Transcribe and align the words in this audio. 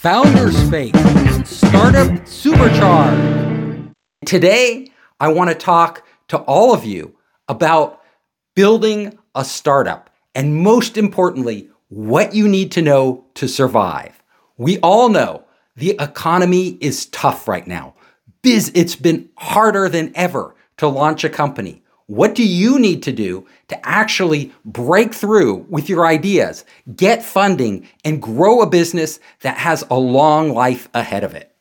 Founders 0.00 0.56
Space, 0.56 0.94
Startup 1.44 2.26
Supercharged. 2.26 3.92
Today, 4.24 4.90
I 5.20 5.28
want 5.28 5.50
to 5.50 5.54
talk 5.54 6.06
to 6.28 6.38
all 6.38 6.72
of 6.72 6.86
you 6.86 7.18
about 7.48 8.00
building 8.56 9.18
a 9.34 9.44
startup 9.44 10.08
and 10.34 10.56
most 10.56 10.96
importantly, 10.96 11.68
what 11.88 12.34
you 12.34 12.48
need 12.48 12.72
to 12.72 12.80
know 12.80 13.26
to 13.34 13.46
survive. 13.46 14.22
We 14.56 14.78
all 14.78 15.10
know 15.10 15.44
the 15.76 15.96
economy 16.00 16.78
is 16.80 17.04
tough 17.04 17.46
right 17.46 17.66
now. 17.66 17.94
Biz, 18.40 18.72
it's 18.74 18.96
been 18.96 19.28
harder 19.36 19.86
than 19.90 20.12
ever 20.14 20.54
to 20.78 20.88
launch 20.88 21.24
a 21.24 21.28
company. 21.28 21.79
What 22.10 22.34
do 22.34 22.44
you 22.44 22.80
need 22.80 23.04
to 23.04 23.12
do 23.12 23.46
to 23.68 23.88
actually 23.88 24.50
break 24.64 25.14
through 25.14 25.64
with 25.68 25.88
your 25.88 26.04
ideas, 26.04 26.64
get 26.96 27.22
funding, 27.22 27.86
and 28.04 28.20
grow 28.20 28.62
a 28.62 28.68
business 28.68 29.20
that 29.42 29.58
has 29.58 29.84
a 29.88 29.94
long 29.94 30.52
life 30.52 30.88
ahead 30.92 31.22
of 31.22 31.36
it? 31.36 31.54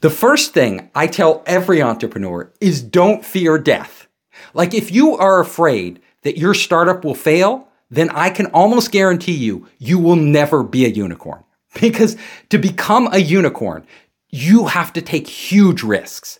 The 0.00 0.08
first 0.08 0.54
thing 0.54 0.88
I 0.94 1.06
tell 1.06 1.42
every 1.44 1.82
entrepreneur 1.82 2.50
is 2.62 2.80
don't 2.80 3.22
fear 3.22 3.58
death. 3.58 4.06
Like 4.54 4.72
if 4.72 4.90
you 4.90 5.18
are 5.18 5.38
afraid 5.38 6.00
that 6.22 6.38
your 6.38 6.54
startup 6.54 7.04
will 7.04 7.14
fail, 7.14 7.68
then 7.90 8.08
I 8.08 8.30
can 8.30 8.46
almost 8.46 8.90
guarantee 8.90 9.36
you, 9.36 9.68
you 9.76 9.98
will 9.98 10.16
never 10.16 10.62
be 10.62 10.86
a 10.86 10.88
unicorn. 10.88 11.44
Because 11.78 12.16
to 12.48 12.56
become 12.56 13.12
a 13.12 13.18
unicorn, 13.18 13.86
you 14.30 14.68
have 14.68 14.94
to 14.94 15.02
take 15.02 15.28
huge 15.28 15.82
risks 15.82 16.38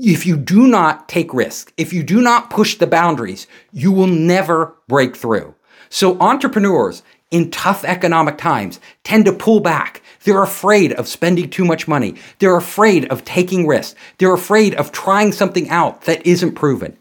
if 0.00 0.26
you 0.26 0.36
do 0.36 0.66
not 0.66 1.08
take 1.08 1.34
risks, 1.34 1.72
if 1.76 1.92
you 1.92 2.02
do 2.02 2.20
not 2.20 2.50
push 2.50 2.76
the 2.76 2.86
boundaries, 2.86 3.46
you 3.72 3.92
will 3.92 4.06
never 4.06 4.74
break 4.86 5.16
through. 5.16 5.54
So 5.90 6.20
entrepreneurs 6.20 7.02
in 7.30 7.50
tough 7.50 7.84
economic 7.84 8.38
times 8.38 8.80
tend 9.04 9.24
to 9.24 9.32
pull 9.32 9.60
back. 9.60 10.02
They're 10.24 10.42
afraid 10.42 10.92
of 10.92 11.08
spending 11.08 11.50
too 11.50 11.64
much 11.64 11.88
money. 11.88 12.16
They're 12.38 12.56
afraid 12.56 13.06
of 13.06 13.24
taking 13.24 13.66
risks. 13.66 13.94
They're 14.18 14.34
afraid 14.34 14.74
of 14.74 14.92
trying 14.92 15.32
something 15.32 15.68
out 15.68 16.02
that 16.02 16.26
isn't 16.26 16.54
proven. 16.54 16.96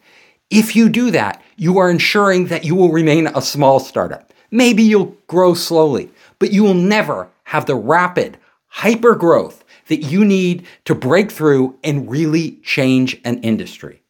If 0.49 0.75
you 0.75 0.89
do 0.89 1.11
that, 1.11 1.41
you 1.55 1.77
are 1.77 1.89
ensuring 1.89 2.47
that 2.47 2.63
you 2.63 2.75
will 2.75 2.91
remain 2.91 3.27
a 3.27 3.41
small 3.41 3.79
startup. 3.79 4.33
Maybe 4.49 4.83
you'll 4.83 5.17
grow 5.27 5.53
slowly, 5.53 6.09
but 6.39 6.51
you 6.51 6.63
will 6.63 6.73
never 6.73 7.29
have 7.45 7.65
the 7.65 7.75
rapid 7.75 8.37
hyper 8.67 9.15
growth 9.15 9.63
that 9.87 10.03
you 10.03 10.23
need 10.23 10.65
to 10.85 10.95
break 10.95 11.31
through 11.31 11.77
and 11.83 12.09
really 12.09 12.59
change 12.63 13.19
an 13.23 13.39
industry. 13.39 14.01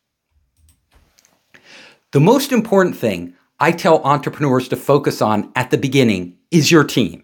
The 2.12 2.20
most 2.20 2.52
important 2.52 2.96
thing 2.96 3.34
I 3.60 3.72
tell 3.72 4.04
entrepreneurs 4.04 4.68
to 4.70 4.76
focus 4.76 5.22
on 5.22 5.52
at 5.56 5.72
the 5.72 5.78
beginning 5.78 6.38
is 6.52 6.72
your 6.72 6.84
team. 6.84 7.24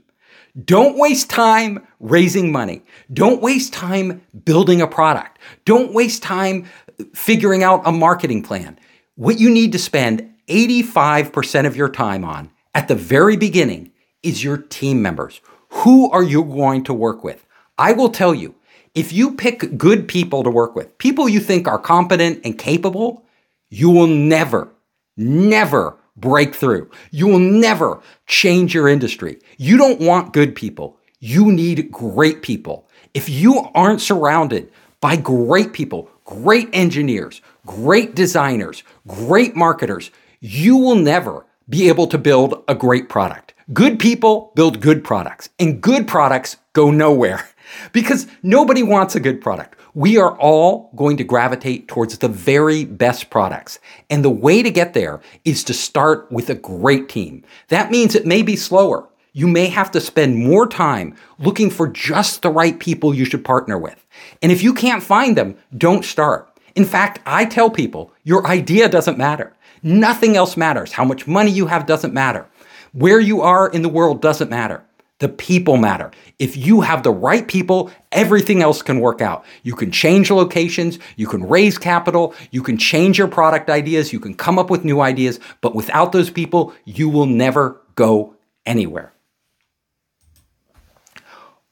Don't 0.65 0.99
waste 0.99 1.29
time 1.29 1.87
raising 1.99 2.51
money. 2.51 2.83
Don't 3.11 3.41
waste 3.41 3.73
time 3.73 4.21
building 4.45 4.81
a 4.81 4.87
product. 4.87 5.39
Don't 5.65 5.93
waste 5.93 6.21
time 6.21 6.67
figuring 7.15 7.63
out 7.63 7.81
a 7.85 7.91
marketing 7.91 8.43
plan. 8.43 8.77
What 9.15 9.39
you 9.39 9.49
need 9.49 9.71
to 9.71 9.79
spend 9.79 10.31
85% 10.47 11.65
of 11.65 11.75
your 11.75 11.89
time 11.89 12.23
on 12.23 12.51
at 12.75 12.87
the 12.87 12.95
very 12.95 13.37
beginning 13.37 13.91
is 14.21 14.43
your 14.43 14.57
team 14.57 15.01
members. 15.01 15.41
Who 15.69 16.11
are 16.11 16.23
you 16.23 16.43
going 16.43 16.83
to 16.85 16.93
work 16.93 17.23
with? 17.23 17.45
I 17.77 17.93
will 17.93 18.09
tell 18.09 18.33
you, 18.35 18.55
if 18.93 19.11
you 19.11 19.35
pick 19.35 19.77
good 19.77 20.07
people 20.07 20.43
to 20.43 20.49
work 20.49 20.75
with, 20.75 20.97
people 20.97 21.27
you 21.27 21.39
think 21.39 21.67
are 21.67 21.79
competent 21.79 22.41
and 22.43 22.57
capable, 22.57 23.25
you 23.69 23.89
will 23.89 24.07
never, 24.07 24.71
never 25.17 25.97
break 26.15 26.53
through. 26.53 26.91
You 27.11 27.27
will 27.27 27.39
never 27.39 28.01
change 28.27 28.73
your 28.73 28.87
industry. 28.87 29.39
You 29.57 29.77
don't 29.77 29.99
want 29.99 30.33
good 30.33 30.55
people. 30.55 30.99
You 31.19 31.51
need 31.51 31.91
great 31.91 32.43
people. 32.43 32.87
If 33.13 33.29
you 33.29 33.67
aren't 33.73 34.01
surrounded 34.01 34.71
by 35.01 35.15
great 35.15 35.73
people, 35.73 36.09
great 36.25 36.69
engineers, 36.73 37.41
great 37.65 38.15
designers, 38.15 38.83
great 39.07 39.55
marketers, 39.55 40.11
you 40.39 40.77
will 40.77 40.95
never 40.95 41.45
be 41.67 41.87
able 41.87 42.07
to 42.07 42.17
build 42.17 42.63
a 42.67 42.75
great 42.75 43.09
product. 43.09 43.53
Good 43.71 43.97
people 43.97 44.51
build 44.55 44.81
good 44.81 45.03
products, 45.03 45.49
and 45.57 45.81
good 45.81 46.07
products 46.07 46.57
go 46.73 46.91
nowhere. 46.91 47.49
because 47.91 48.27
nobody 48.41 48.83
wants 48.83 49.15
a 49.15 49.19
good 49.19 49.41
product. 49.41 49.79
We 49.93 50.17
are 50.17 50.37
all 50.37 50.91
going 50.95 51.17
to 51.17 51.23
gravitate 51.23 51.87
towards 51.87 52.17
the 52.17 52.27
very 52.27 52.85
best 52.85 53.29
products. 53.29 53.79
And 54.09 54.23
the 54.23 54.29
way 54.29 54.63
to 54.63 54.71
get 54.71 54.93
there 54.93 55.21
is 55.45 55.63
to 55.65 55.73
start 55.73 56.31
with 56.31 56.49
a 56.49 56.55
great 56.55 57.09
team. 57.09 57.43
That 57.67 57.91
means 57.91 58.15
it 58.15 58.25
may 58.25 58.41
be 58.41 58.55
slower. 58.55 59.07
You 59.33 59.47
may 59.47 59.67
have 59.67 59.89
to 59.91 59.99
spend 59.99 60.37
more 60.37 60.67
time 60.67 61.15
looking 61.39 61.71
for 61.71 61.87
just 61.87 62.43
the 62.43 62.51
right 62.51 62.79
people 62.79 63.15
you 63.15 63.25
should 63.25 63.43
partner 63.43 63.77
with. 63.77 64.05
And 64.41 64.51
if 64.51 64.61
you 64.61 64.73
can't 64.73 65.01
find 65.01 65.35
them, 65.35 65.57
don't 65.75 66.05
start. 66.05 66.49
In 66.75 66.85
fact, 66.85 67.19
I 67.25 67.45
tell 67.45 67.69
people 67.69 68.13
your 68.23 68.45
idea 68.47 68.89
doesn't 68.89 69.17
matter. 69.17 69.55
Nothing 69.81 70.37
else 70.37 70.55
matters. 70.55 70.93
How 70.93 71.03
much 71.03 71.27
money 71.27 71.51
you 71.51 71.67
have 71.67 71.85
doesn't 71.85 72.13
matter. 72.13 72.47
Where 72.93 73.19
you 73.19 73.41
are 73.41 73.67
in 73.67 73.81
the 73.81 73.89
world 73.89 74.21
doesn't 74.21 74.49
matter. 74.49 74.83
The 75.23 75.29
people 75.29 75.77
matter. 75.77 76.11
If 76.37 76.57
you 76.57 76.81
have 76.81 77.03
the 77.03 77.11
right 77.11 77.47
people, 77.47 77.89
everything 78.11 78.61
else 78.61 78.81
can 78.81 78.99
work 78.99 79.21
out. 79.21 79.45
You 79.63 79.73
can 79.73 79.89
change 79.89 80.29
locations, 80.29 80.99
you 81.15 81.27
can 81.27 81.47
raise 81.47 81.77
capital, 81.77 82.35
you 82.51 82.61
can 82.61 82.77
change 82.77 83.17
your 83.17 83.29
product 83.29 83.69
ideas, 83.69 84.11
you 84.11 84.19
can 84.19 84.33
come 84.33 84.59
up 84.59 84.69
with 84.69 84.83
new 84.83 84.99
ideas, 84.99 85.39
but 85.61 85.75
without 85.75 86.11
those 86.11 86.29
people, 86.29 86.73
you 86.83 87.07
will 87.07 87.25
never 87.25 87.81
go 87.95 88.35
anywhere. 88.65 89.13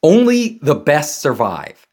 Only 0.01 0.57
the 0.61 0.75
best 0.75 1.19
survive. 1.19 1.85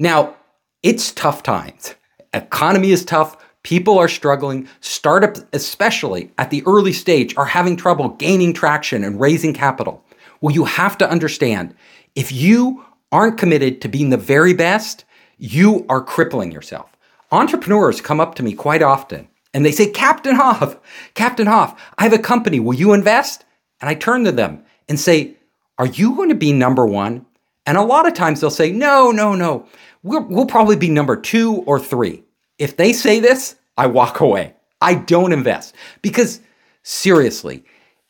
Now, 0.00 0.34
it's 0.82 1.12
tough 1.12 1.44
times. 1.44 1.94
Economy 2.32 2.90
is 2.90 3.04
tough. 3.04 3.36
People 3.62 3.98
are 4.00 4.08
struggling. 4.08 4.68
Startups, 4.80 5.44
especially 5.52 6.32
at 6.38 6.50
the 6.50 6.64
early 6.66 6.92
stage, 6.92 7.36
are 7.36 7.46
having 7.46 7.76
trouble 7.76 8.08
gaining 8.08 8.52
traction 8.52 9.04
and 9.04 9.20
raising 9.20 9.54
capital. 9.54 10.03
Well, 10.44 10.54
you 10.54 10.66
have 10.66 10.98
to 10.98 11.08
understand 11.08 11.74
if 12.14 12.30
you 12.30 12.84
aren't 13.10 13.38
committed 13.38 13.80
to 13.80 13.88
being 13.88 14.10
the 14.10 14.18
very 14.18 14.52
best, 14.52 15.06
you 15.38 15.86
are 15.88 16.04
crippling 16.04 16.52
yourself. 16.52 16.94
Entrepreneurs 17.32 18.02
come 18.02 18.20
up 18.20 18.34
to 18.34 18.42
me 18.42 18.52
quite 18.52 18.82
often 18.82 19.28
and 19.54 19.64
they 19.64 19.72
say, 19.72 19.90
Captain 19.90 20.34
Hoff, 20.36 20.76
Captain 21.14 21.46
Hoff, 21.46 21.80
I 21.96 22.02
have 22.02 22.12
a 22.12 22.18
company. 22.18 22.60
Will 22.60 22.74
you 22.74 22.92
invest? 22.92 23.46
And 23.80 23.88
I 23.88 23.94
turn 23.94 24.24
to 24.24 24.32
them 24.32 24.62
and 24.86 25.00
say, 25.00 25.34
Are 25.78 25.86
you 25.86 26.14
going 26.14 26.28
to 26.28 26.34
be 26.34 26.52
number 26.52 26.84
one? 26.84 27.24
And 27.64 27.78
a 27.78 27.82
lot 27.82 28.06
of 28.06 28.12
times 28.12 28.42
they'll 28.42 28.50
say, 28.50 28.70
No, 28.70 29.12
no, 29.12 29.34
no. 29.34 29.66
We'll, 30.02 30.26
we'll 30.28 30.44
probably 30.44 30.76
be 30.76 30.90
number 30.90 31.16
two 31.16 31.64
or 31.66 31.80
three. 31.80 32.22
If 32.58 32.76
they 32.76 32.92
say 32.92 33.18
this, 33.18 33.56
I 33.78 33.86
walk 33.86 34.20
away. 34.20 34.56
I 34.82 34.92
don't 34.92 35.32
invest 35.32 35.74
because 36.02 36.42
seriously, 36.82 37.64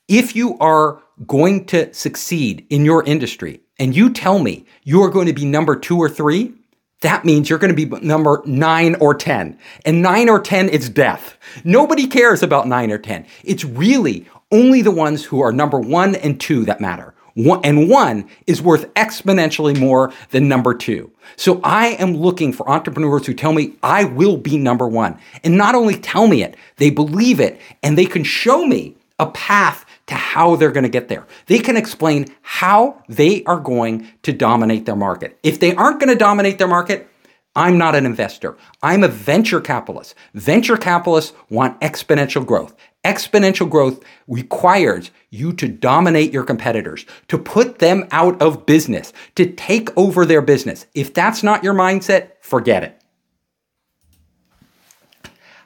if 0.08 0.36
you 0.36 0.58
are 0.58 1.02
going 1.26 1.64
to 1.66 1.92
succeed 1.94 2.66
in 2.70 2.84
your 2.84 3.04
industry 3.04 3.60
and 3.78 3.94
you 3.94 4.12
tell 4.12 4.38
me 4.38 4.66
you're 4.82 5.10
going 5.10 5.26
to 5.26 5.32
be 5.32 5.44
number 5.44 5.76
two 5.76 5.98
or 5.98 6.08
three, 6.08 6.52
that 7.00 7.24
means 7.24 7.50
you're 7.50 7.58
going 7.58 7.74
to 7.74 7.86
be 7.86 8.00
number 8.00 8.42
nine 8.46 8.94
or 8.96 9.14
10. 9.14 9.58
And 9.84 10.02
nine 10.02 10.28
or 10.28 10.40
10 10.40 10.70
is 10.70 10.88
death. 10.88 11.36
Nobody 11.62 12.06
cares 12.06 12.42
about 12.42 12.66
nine 12.66 12.90
or 12.90 12.98
10. 12.98 13.26
It's 13.42 13.64
really 13.64 14.26
only 14.50 14.82
the 14.82 14.90
ones 14.90 15.24
who 15.24 15.40
are 15.40 15.52
number 15.52 15.78
one 15.78 16.14
and 16.14 16.40
two 16.40 16.64
that 16.64 16.80
matter. 16.80 17.14
One, 17.34 17.60
and 17.64 17.90
one 17.90 18.28
is 18.46 18.62
worth 18.62 18.92
exponentially 18.94 19.78
more 19.78 20.12
than 20.30 20.48
number 20.48 20.72
two. 20.72 21.10
So 21.36 21.60
I 21.64 21.88
am 21.88 22.16
looking 22.16 22.52
for 22.52 22.68
entrepreneurs 22.70 23.26
who 23.26 23.34
tell 23.34 23.52
me 23.52 23.74
I 23.82 24.04
will 24.04 24.36
be 24.36 24.56
number 24.56 24.86
one. 24.86 25.18
And 25.42 25.56
not 25.58 25.74
only 25.74 25.96
tell 25.96 26.28
me 26.28 26.42
it, 26.42 26.56
they 26.76 26.90
believe 26.90 27.40
it 27.40 27.60
and 27.82 27.98
they 27.98 28.06
can 28.06 28.22
show 28.22 28.64
me 28.64 28.96
a 29.18 29.26
path 29.26 29.84
to 30.06 30.14
how 30.14 30.56
they're 30.56 30.72
going 30.72 30.84
to 30.84 30.88
get 30.88 31.08
there. 31.08 31.26
They 31.46 31.58
can 31.58 31.76
explain 31.76 32.26
how 32.42 33.02
they 33.08 33.42
are 33.44 33.60
going 33.60 34.08
to 34.22 34.32
dominate 34.32 34.86
their 34.86 34.96
market. 34.96 35.38
If 35.42 35.60
they 35.60 35.74
aren't 35.74 36.00
going 36.00 36.10
to 36.10 36.18
dominate 36.18 36.58
their 36.58 36.68
market, 36.68 37.08
I'm 37.56 37.78
not 37.78 37.94
an 37.94 38.04
investor. 38.04 38.56
I'm 38.82 39.04
a 39.04 39.08
venture 39.08 39.60
capitalist. 39.60 40.14
Venture 40.34 40.76
capitalists 40.76 41.32
want 41.48 41.80
exponential 41.80 42.44
growth. 42.44 42.74
Exponential 43.04 43.68
growth 43.68 44.02
requires 44.26 45.10
you 45.30 45.52
to 45.52 45.68
dominate 45.68 46.32
your 46.32 46.42
competitors, 46.42 47.06
to 47.28 47.38
put 47.38 47.78
them 47.78 48.08
out 48.10 48.40
of 48.42 48.66
business, 48.66 49.12
to 49.36 49.46
take 49.46 49.96
over 49.96 50.26
their 50.26 50.42
business. 50.42 50.86
If 50.94 51.14
that's 51.14 51.42
not 51.42 51.62
your 51.62 51.74
mindset, 51.74 52.32
forget 52.40 52.82
it. 52.82 53.00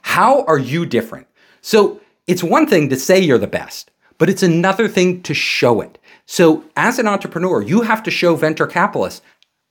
How 0.02 0.42
are 0.44 0.58
you 0.58 0.84
different? 0.84 1.26
So 1.60 2.00
it's 2.26 2.42
one 2.42 2.66
thing 2.66 2.88
to 2.90 2.96
say 2.96 3.20
you're 3.20 3.38
the 3.38 3.46
best 3.46 3.90
but 4.18 4.28
it's 4.28 4.42
another 4.42 4.88
thing 4.88 5.22
to 5.22 5.34
show 5.34 5.80
it. 5.80 5.98
So, 6.26 6.64
as 6.76 6.98
an 6.98 7.06
entrepreneur, 7.06 7.62
you 7.62 7.82
have 7.82 8.02
to 8.02 8.10
show 8.10 8.36
venture 8.36 8.66
capitalists 8.66 9.22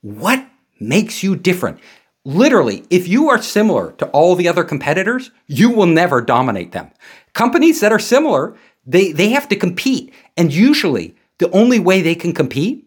what 0.02 0.48
makes 0.80 1.22
you 1.22 1.36
different. 1.36 1.80
Literally, 2.26 2.84
if 2.90 3.08
you 3.08 3.30
are 3.30 3.42
similar 3.42 3.92
to 3.94 4.08
all 4.08 4.36
the 4.36 4.48
other 4.48 4.64
competitors, 4.64 5.32
you 5.46 5.70
will 5.70 5.86
never 5.86 6.22
dominate 6.22 6.72
them. 6.72 6.92
Companies 7.34 7.80
that 7.82 7.92
are 7.92 8.00
similar, 8.00 8.58
they, 8.86 9.12
they 9.12 9.30
have 9.30 9.48
to 9.50 9.56
compete. 9.56 10.14
And 10.36 10.54
usually, 10.54 11.16
the 11.38 11.52
only 11.52 11.80
way 11.80 12.02
they 12.02 12.16
can 12.16 12.34
compete 12.34 12.87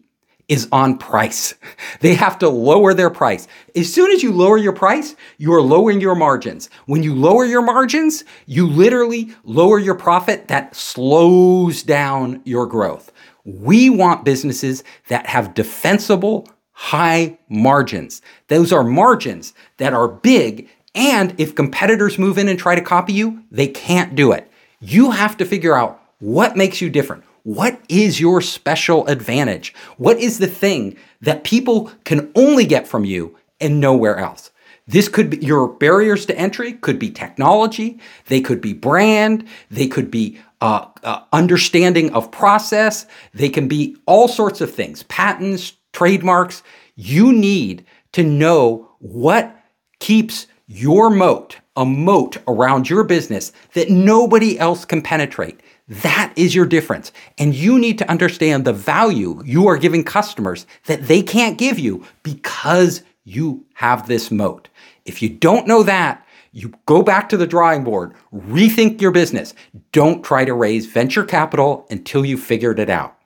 is 0.51 0.67
on 0.73 0.97
price. 0.97 1.53
They 2.01 2.13
have 2.15 2.37
to 2.39 2.49
lower 2.49 2.93
their 2.93 3.09
price. 3.09 3.47
As 3.73 3.91
soon 3.91 4.11
as 4.11 4.21
you 4.21 4.33
lower 4.33 4.57
your 4.57 4.73
price, 4.73 5.15
you 5.37 5.53
are 5.53 5.61
lowering 5.61 6.01
your 6.01 6.13
margins. 6.13 6.69
When 6.87 7.03
you 7.03 7.15
lower 7.15 7.45
your 7.45 7.61
margins, 7.61 8.25
you 8.47 8.67
literally 8.67 9.33
lower 9.45 9.79
your 9.79 9.95
profit 9.95 10.49
that 10.49 10.75
slows 10.75 11.83
down 11.83 12.41
your 12.43 12.65
growth. 12.67 13.13
We 13.45 13.89
want 13.89 14.25
businesses 14.25 14.83
that 15.07 15.25
have 15.27 15.53
defensible, 15.53 16.49
high 16.73 17.39
margins. 17.47 18.21
Those 18.49 18.73
are 18.73 18.83
margins 18.83 19.53
that 19.77 19.93
are 19.93 20.09
big, 20.09 20.67
and 20.93 21.33
if 21.39 21.55
competitors 21.55 22.19
move 22.19 22.37
in 22.37 22.49
and 22.49 22.59
try 22.59 22.75
to 22.75 22.81
copy 22.81 23.13
you, 23.13 23.41
they 23.51 23.67
can't 23.67 24.15
do 24.15 24.33
it. 24.33 24.51
You 24.81 25.11
have 25.11 25.37
to 25.37 25.45
figure 25.45 25.77
out 25.77 26.01
what 26.19 26.57
makes 26.57 26.81
you 26.81 26.89
different. 26.89 27.23
What 27.43 27.81
is 27.89 28.19
your 28.19 28.41
special 28.41 29.07
advantage? 29.07 29.73
What 29.97 30.19
is 30.19 30.37
the 30.37 30.47
thing 30.47 30.95
that 31.21 31.43
people 31.43 31.91
can 32.03 32.31
only 32.35 32.65
get 32.65 32.87
from 32.87 33.03
you 33.03 33.37
and 33.59 33.79
nowhere 33.79 34.17
else? 34.17 34.51
This 34.87 35.07
could 35.07 35.29
be 35.29 35.37
your 35.37 35.67
barriers 35.67 36.25
to 36.27 36.37
entry, 36.37 36.73
could 36.73 36.99
be 36.99 37.09
technology, 37.09 37.99
they 38.27 38.41
could 38.41 38.61
be 38.61 38.73
brand, 38.73 39.47
they 39.69 39.87
could 39.87 40.11
be 40.11 40.39
uh, 40.59 40.87
uh, 41.03 41.23
understanding 41.31 42.13
of 42.13 42.31
process, 42.31 43.05
they 43.33 43.49
can 43.49 43.67
be 43.67 43.95
all 44.05 44.27
sorts 44.27 44.61
of 44.61 44.73
things, 44.73 45.03
patents, 45.03 45.73
trademarks. 45.93 46.61
You 46.95 47.31
need 47.31 47.85
to 48.11 48.23
know 48.23 48.91
what 48.99 49.55
keeps 49.99 50.47
your 50.67 51.09
moat, 51.09 51.57
a 51.75 51.85
moat 51.85 52.37
around 52.47 52.89
your 52.89 53.03
business 53.03 53.51
that 53.73 53.89
nobody 53.89 54.59
else 54.59 54.85
can 54.85 55.01
penetrate. 55.01 55.59
That 55.91 56.31
is 56.37 56.55
your 56.55 56.65
difference. 56.65 57.11
And 57.37 57.53
you 57.53 57.77
need 57.77 57.97
to 57.97 58.09
understand 58.09 58.63
the 58.63 58.71
value 58.71 59.41
you 59.43 59.67
are 59.67 59.75
giving 59.75 60.05
customers 60.05 60.65
that 60.85 61.09
they 61.09 61.21
can't 61.21 61.57
give 61.57 61.77
you 61.77 62.05
because 62.23 63.03
you 63.25 63.65
have 63.73 64.07
this 64.07 64.31
moat. 64.31 64.69
If 65.03 65.21
you 65.21 65.27
don't 65.27 65.67
know 65.67 65.83
that, 65.83 66.25
you 66.53 66.73
go 66.85 67.01
back 67.01 67.27
to 67.27 67.37
the 67.37 67.45
drawing 67.45 67.83
board, 67.83 68.13
rethink 68.33 69.01
your 69.01 69.11
business. 69.11 69.53
Don't 69.91 70.23
try 70.23 70.45
to 70.45 70.53
raise 70.53 70.85
venture 70.85 71.25
capital 71.25 71.85
until 71.89 72.25
you 72.25 72.37
figured 72.37 72.79
it 72.79 72.89
out. 72.89 73.17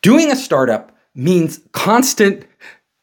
Doing 0.00 0.32
a 0.32 0.36
startup 0.36 0.96
means 1.14 1.60
constant 1.70 2.44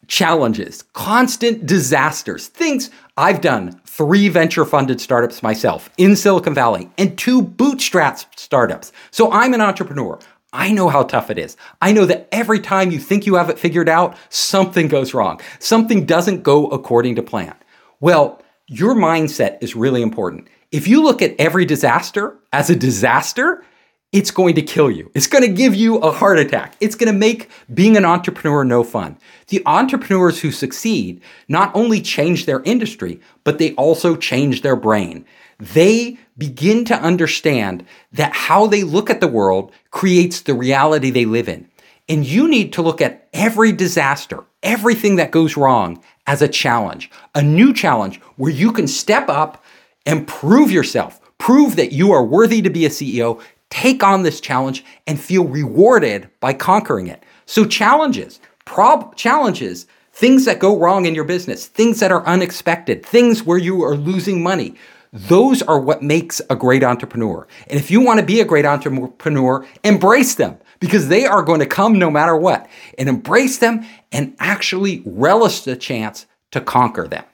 challenges, 0.08 0.82
constant 0.92 1.66
disasters, 1.66 2.48
things 2.48 2.90
I've 3.16 3.40
done 3.40 3.80
three 4.00 4.30
venture 4.30 4.64
funded 4.64 5.02
startups 5.02 5.44
myself 5.44 5.90
in 5.98 6.16
Silicon 6.16 6.54
Valley 6.54 6.90
and 6.98 7.18
two 7.18 7.42
bootstrap 7.42 8.22
startups. 8.40 8.94
So 9.12 9.30
I'm 9.30 9.54
an 9.54 9.60
entrepreneur. 9.60 10.18
I 10.54 10.72
know 10.72 10.88
how 10.88 11.04
tough 11.04 11.30
it 11.30 11.38
is. 11.38 11.58
I 11.82 11.92
know 11.92 12.06
that 12.06 12.30
every 12.32 12.62
time 12.62 12.92
you 12.92 13.00
think 13.00 13.26
you 13.26 13.36
have 13.36 13.50
it 13.50 13.60
figured 13.60 13.90
out, 13.90 14.16
something 14.30 14.88
goes 14.88 15.14
wrong. 15.14 15.42
Something 15.60 16.06
doesn't 16.06 16.44
go 16.44 16.68
according 16.68 17.16
to 17.16 17.22
plan. 17.22 17.54
Well, 18.00 18.42
your 18.68 18.96
mindset 18.96 19.58
is 19.62 19.76
really 19.76 20.02
important. 20.02 20.48
If 20.72 20.88
you 20.88 21.04
look 21.04 21.22
at 21.22 21.36
every 21.38 21.66
disaster 21.66 22.38
as 22.54 22.70
a 22.70 22.78
disaster, 22.78 23.66
it's 24.12 24.32
going 24.32 24.56
to 24.56 24.62
kill 24.62 24.90
you. 24.90 25.12
It's 25.14 25.28
going 25.28 25.44
to 25.44 25.54
give 25.54 25.76
you 25.76 25.98
a 25.98 26.12
heart 26.12 26.40
attack. 26.40 26.76
It's 26.80 26.96
going 26.96 27.12
to 27.12 27.18
make 27.18 27.50
being 27.74 27.96
an 27.96 28.06
entrepreneur 28.06 28.64
no 28.64 28.84
fun. 28.84 29.18
The 29.50 29.62
entrepreneurs 29.68 30.42
who 30.42 30.52
succeed 30.52 31.22
not 31.48 31.72
only 31.76 32.02
change 32.02 32.46
their 32.46 32.62
industry, 32.64 33.20
but 33.44 33.60
they 33.60 33.76
also 33.76 34.16
change 34.16 34.62
their 34.62 34.76
brain. 34.76 35.26
They 35.60 36.18
begin 36.38 36.86
to 36.86 36.96
understand 36.96 37.86
that 38.14 38.34
how 38.34 38.66
they 38.66 38.84
look 38.84 39.10
at 39.10 39.20
the 39.20 39.28
world 39.28 39.72
creates 39.92 40.42
the 40.42 40.56
reality 40.56 41.12
they 41.12 41.26
live 41.26 41.48
in. 41.48 41.70
And 42.08 42.26
you 42.26 42.48
need 42.48 42.74
to 42.74 42.82
look 42.82 43.02
at 43.02 43.28
every 43.34 43.72
disaster, 43.72 44.44
everything 44.64 45.18
that 45.18 45.30
goes 45.30 45.56
wrong 45.56 46.02
as 46.26 46.42
a 46.42 46.48
challenge, 46.48 47.12
a 47.36 47.44
new 47.44 47.74
challenge 47.74 48.20
where 48.38 48.52
you 48.52 48.72
can 48.72 48.88
step 48.88 49.30
up 49.30 49.64
and 50.08 50.28
prove 50.28 50.72
yourself, 50.72 51.20
prove 51.38 51.76
that 51.76 51.92
you 51.92 52.12
are 52.12 52.26
worthy 52.26 52.64
to 52.64 52.70
be 52.72 52.86
a 52.86 52.90
CEO, 52.90 53.40
take 53.70 54.04
on 54.04 54.24
this 54.24 54.40
challenge 54.40 54.84
and 55.08 55.20
feel 55.20 55.46
rewarded 55.46 56.30
by 56.40 56.54
conquering 56.54 57.08
it. 57.08 57.24
So 57.46 57.66
challenges, 57.66 58.40
prob 58.66 59.16
challenges, 59.16 59.88
things 60.14 60.46
that 60.46 60.60
go 60.60 60.78
wrong 60.78 61.06
in 61.06 61.16
your 61.16 61.24
business, 61.24 61.68
things 61.68 62.00
that 62.00 62.12
are 62.12 62.26
unexpected, 62.26 63.06
things 63.06 63.44
where 63.44 63.58
you 63.58 63.84
are 63.84 63.96
losing 63.96 64.44
money. 64.44 64.76
Those 65.12 65.62
are 65.64 65.80
what 65.80 66.04
makes 66.04 66.42
a 66.50 66.56
great 66.56 66.84
entrepreneur. 66.84 67.48
And 67.68 67.80
if 67.80 67.90
you 67.90 68.02
want 68.02 68.20
to 68.20 68.26
be 68.26 68.42
a 68.42 68.46
great 68.46 68.66
entrepreneur, 68.66 69.66
embrace 69.84 70.36
them 70.36 70.60
because 70.80 71.08
they 71.08 71.26
are 71.26 71.42
going 71.42 71.62
to 71.62 71.66
come 71.66 71.98
no 71.98 72.12
matter 72.12 72.36
what. 72.36 72.68
And 72.98 73.10
embrace 73.10 73.58
them 73.58 73.86
and 74.12 74.36
actually 74.40 75.02
relish 75.06 75.62
the 75.62 75.76
chance 75.76 76.28
to 76.52 76.62
conquer 76.62 77.08
them. 77.08 77.26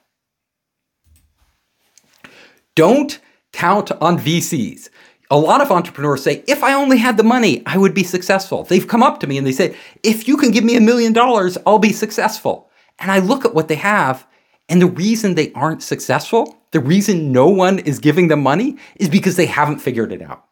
Don't 2.75 3.19
count 3.51 3.91
on 3.93 4.19
VCs 4.19 4.89
a 5.31 5.37
lot 5.37 5.61
of 5.61 5.71
entrepreneurs 5.71 6.23
say, 6.23 6.43
if 6.47 6.63
I 6.63 6.73
only 6.73 6.97
had 6.97 7.17
the 7.17 7.23
money, 7.23 7.63
I 7.65 7.77
would 7.77 7.93
be 7.93 8.03
successful. 8.03 8.63
They've 8.63 8.87
come 8.87 9.03
up 9.03 9.19
to 9.19 9.27
me 9.27 9.37
and 9.37 9.45
they 9.45 9.51
say, 9.51 9.75
if 10.03 10.27
you 10.27 10.37
can 10.37 10.51
give 10.51 10.63
me 10.63 10.75
a 10.75 10.81
million 10.81 11.13
dollars, 11.13 11.57
I'll 11.65 11.79
be 11.79 11.93
successful. 11.93 12.69
And 12.99 13.11
I 13.11 13.19
look 13.19 13.43
at 13.43 13.53
what 13.53 13.67
they 13.67 13.75
have, 13.75 14.27
and 14.69 14.81
the 14.81 14.87
reason 14.87 15.35
they 15.35 15.51
aren't 15.53 15.83
successful, 15.83 16.57
the 16.71 16.79
reason 16.79 17.31
no 17.31 17.47
one 17.47 17.79
is 17.79 17.99
giving 17.99 18.27
them 18.27 18.41
money, 18.41 18.77
is 18.95 19.09
because 19.09 19.35
they 19.35 19.45
haven't 19.45 19.79
figured 19.79 20.11
it 20.11 20.21
out. 20.21 20.45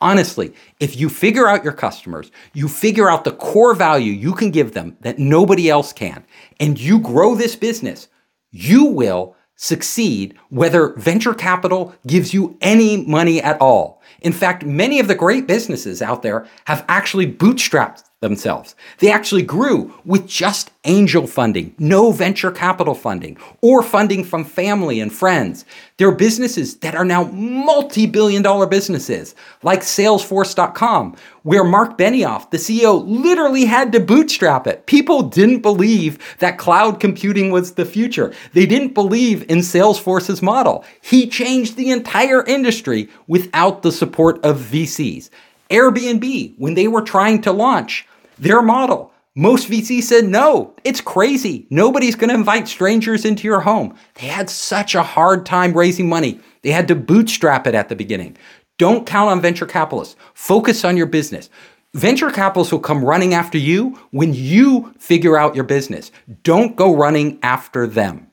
Honestly, 0.00 0.54
if 0.80 0.98
you 0.98 1.10
figure 1.10 1.46
out 1.46 1.62
your 1.62 1.74
customers, 1.74 2.30
you 2.54 2.68
figure 2.68 3.10
out 3.10 3.24
the 3.24 3.32
core 3.32 3.74
value 3.74 4.12
you 4.12 4.32
can 4.32 4.50
give 4.50 4.72
them 4.72 4.96
that 5.00 5.18
nobody 5.18 5.68
else 5.68 5.92
can, 5.92 6.24
and 6.58 6.80
you 6.80 6.98
grow 7.00 7.34
this 7.34 7.54
business, 7.54 8.08
you 8.50 8.86
will 8.86 9.36
succeed 9.56 10.34
whether 10.48 10.94
venture 10.94 11.34
capital 11.34 11.94
gives 12.06 12.32
you 12.32 12.56
any 12.62 13.04
money 13.04 13.42
at 13.42 13.60
all. 13.60 13.99
In 14.20 14.32
fact, 14.32 14.64
many 14.64 15.00
of 15.00 15.08
the 15.08 15.14
great 15.14 15.46
businesses 15.46 16.02
out 16.02 16.22
there 16.22 16.46
have 16.66 16.84
actually 16.88 17.32
bootstrapped 17.32 18.04
themselves. 18.20 18.74
They 18.98 19.10
actually 19.10 19.42
grew 19.42 19.94
with 20.04 20.26
just 20.26 20.70
angel 20.84 21.26
funding, 21.26 21.74
no 21.78 22.12
venture 22.12 22.50
capital 22.50 22.94
funding, 22.94 23.38
or 23.62 23.82
funding 23.82 24.24
from 24.24 24.44
family 24.44 25.00
and 25.00 25.10
friends. 25.10 25.64
There 25.96 26.08
are 26.08 26.14
businesses 26.14 26.76
that 26.78 26.94
are 26.94 27.04
now 27.04 27.24
multi 27.24 28.04
billion 28.04 28.42
dollar 28.42 28.66
businesses, 28.66 29.34
like 29.62 29.80
Salesforce.com, 29.80 31.16
where 31.44 31.64
Marc 31.64 31.96
Benioff, 31.96 32.50
the 32.50 32.58
CEO, 32.58 33.02
literally 33.06 33.64
had 33.64 33.90
to 33.92 34.00
bootstrap 34.00 34.66
it. 34.66 34.84
People 34.84 35.22
didn't 35.22 35.62
believe 35.62 36.18
that 36.40 36.58
cloud 36.58 37.00
computing 37.00 37.50
was 37.50 37.72
the 37.72 37.86
future. 37.86 38.34
They 38.52 38.66
didn't 38.66 38.92
believe 38.92 39.50
in 39.50 39.58
Salesforce's 39.58 40.42
model. 40.42 40.84
He 41.00 41.26
changed 41.26 41.76
the 41.76 41.90
entire 41.90 42.44
industry 42.44 43.08
without 43.26 43.80
the 43.80 43.92
support 43.92 44.44
of 44.44 44.58
VCs. 44.58 45.30
Airbnb, 45.70 46.54
when 46.58 46.74
they 46.74 46.88
were 46.88 47.02
trying 47.02 47.40
to 47.42 47.52
launch, 47.52 48.04
their 48.40 48.62
model. 48.62 49.12
Most 49.36 49.70
VCs 49.70 50.02
said, 50.02 50.24
no, 50.24 50.74
it's 50.82 51.00
crazy. 51.00 51.66
Nobody's 51.70 52.16
going 52.16 52.30
to 52.30 52.34
invite 52.34 52.66
strangers 52.66 53.24
into 53.24 53.46
your 53.46 53.60
home. 53.60 53.94
They 54.14 54.26
had 54.26 54.50
such 54.50 54.94
a 54.94 55.02
hard 55.02 55.46
time 55.46 55.72
raising 55.72 56.08
money. 56.08 56.40
They 56.62 56.72
had 56.72 56.88
to 56.88 56.96
bootstrap 56.96 57.66
it 57.66 57.74
at 57.74 57.88
the 57.88 57.96
beginning. 57.96 58.36
Don't 58.76 59.06
count 59.06 59.30
on 59.30 59.40
venture 59.40 59.66
capitalists. 59.66 60.16
Focus 60.34 60.84
on 60.84 60.96
your 60.96 61.06
business. 61.06 61.48
Venture 61.94 62.30
capitalists 62.30 62.72
will 62.72 62.80
come 62.80 63.04
running 63.04 63.34
after 63.34 63.58
you 63.58 63.98
when 64.10 64.32
you 64.34 64.94
figure 64.98 65.36
out 65.36 65.54
your 65.54 65.64
business. 65.64 66.10
Don't 66.42 66.76
go 66.76 66.94
running 66.94 67.38
after 67.42 67.86
them. 67.86 68.30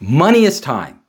Money 0.00 0.44
is 0.44 0.60
time. 0.60 1.00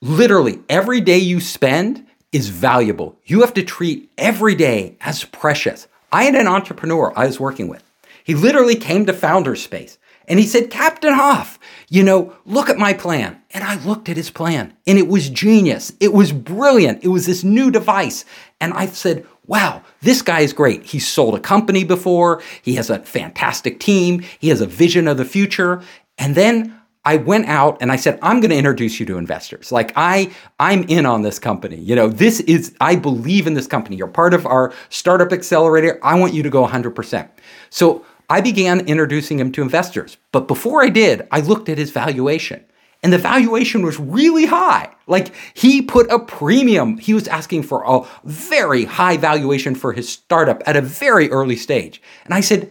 Literally, 0.00 0.60
every 0.68 1.00
day 1.00 1.18
you 1.18 1.38
spend 1.38 2.06
is 2.32 2.48
valuable. 2.48 3.18
You 3.24 3.42
have 3.42 3.54
to 3.54 3.62
treat 3.62 4.10
every 4.18 4.54
day 4.54 4.96
as 5.00 5.24
precious. 5.24 5.86
I 6.10 6.24
had 6.24 6.34
an 6.34 6.46
entrepreneur 6.46 7.12
I 7.16 7.26
was 7.26 7.38
working 7.38 7.68
with. 7.68 7.82
He 8.24 8.34
literally 8.34 8.76
came 8.76 9.06
to 9.06 9.12
Founders 9.12 9.62
Space 9.62 9.98
and 10.28 10.38
he 10.38 10.46
said, 10.46 10.70
Captain 10.70 11.12
Hoff, 11.12 11.58
you 11.88 12.02
know, 12.02 12.34
look 12.46 12.68
at 12.68 12.78
my 12.78 12.92
plan. 12.92 13.40
And 13.50 13.64
I 13.64 13.82
looked 13.84 14.08
at 14.08 14.16
his 14.16 14.30
plan 14.30 14.74
and 14.86 14.98
it 14.98 15.08
was 15.08 15.28
genius. 15.28 15.92
It 16.00 16.12
was 16.12 16.32
brilliant. 16.32 17.04
It 17.04 17.08
was 17.08 17.26
this 17.26 17.44
new 17.44 17.70
device. 17.70 18.24
And 18.60 18.72
I 18.72 18.86
said, 18.86 19.26
wow, 19.46 19.82
this 20.00 20.22
guy 20.22 20.40
is 20.40 20.52
great. 20.52 20.84
He's 20.84 21.06
sold 21.06 21.34
a 21.34 21.40
company 21.40 21.84
before. 21.84 22.42
He 22.62 22.76
has 22.76 22.88
a 22.90 23.00
fantastic 23.00 23.80
team. 23.80 24.24
He 24.38 24.48
has 24.48 24.60
a 24.60 24.66
vision 24.66 25.08
of 25.08 25.16
the 25.16 25.24
future. 25.24 25.82
And 26.16 26.34
then 26.34 26.78
I 27.04 27.16
went 27.16 27.46
out 27.46 27.78
and 27.80 27.90
I 27.90 27.96
said, 27.96 28.18
I'm 28.22 28.40
going 28.40 28.50
to 28.50 28.56
introduce 28.56 29.00
you 29.00 29.06
to 29.06 29.18
investors. 29.18 29.72
Like 29.72 29.92
I, 29.96 30.32
I'm 30.60 30.84
in 30.84 31.04
on 31.04 31.22
this 31.22 31.38
company. 31.38 31.76
You 31.76 31.96
know, 31.96 32.08
this 32.08 32.40
is, 32.40 32.76
I 32.80 32.94
believe 32.94 33.46
in 33.46 33.54
this 33.54 33.66
company. 33.66 33.96
You're 33.96 34.06
part 34.06 34.34
of 34.34 34.46
our 34.46 34.72
startup 34.88 35.32
accelerator. 35.32 35.98
I 36.02 36.18
want 36.18 36.32
you 36.32 36.42
to 36.44 36.50
go 36.50 36.64
100%. 36.66 37.28
So 37.70 38.06
I 38.30 38.40
began 38.40 38.80
introducing 38.86 39.38
him 39.40 39.50
to 39.52 39.62
investors. 39.62 40.16
But 40.30 40.46
before 40.46 40.82
I 40.82 40.90
did, 40.90 41.26
I 41.32 41.40
looked 41.40 41.68
at 41.68 41.76
his 41.76 41.90
valuation 41.90 42.64
and 43.02 43.12
the 43.12 43.18
valuation 43.18 43.82
was 43.82 43.98
really 43.98 44.46
high. 44.46 44.88
Like 45.08 45.34
he 45.54 45.82
put 45.82 46.08
a 46.10 46.20
premium. 46.20 46.98
He 46.98 47.14
was 47.14 47.26
asking 47.26 47.64
for 47.64 47.82
a 47.84 48.06
very 48.24 48.84
high 48.84 49.16
valuation 49.16 49.74
for 49.74 49.92
his 49.92 50.08
startup 50.08 50.62
at 50.66 50.76
a 50.76 50.80
very 50.80 51.28
early 51.30 51.56
stage. 51.56 52.00
And 52.24 52.32
I 52.32 52.40
said, 52.40 52.70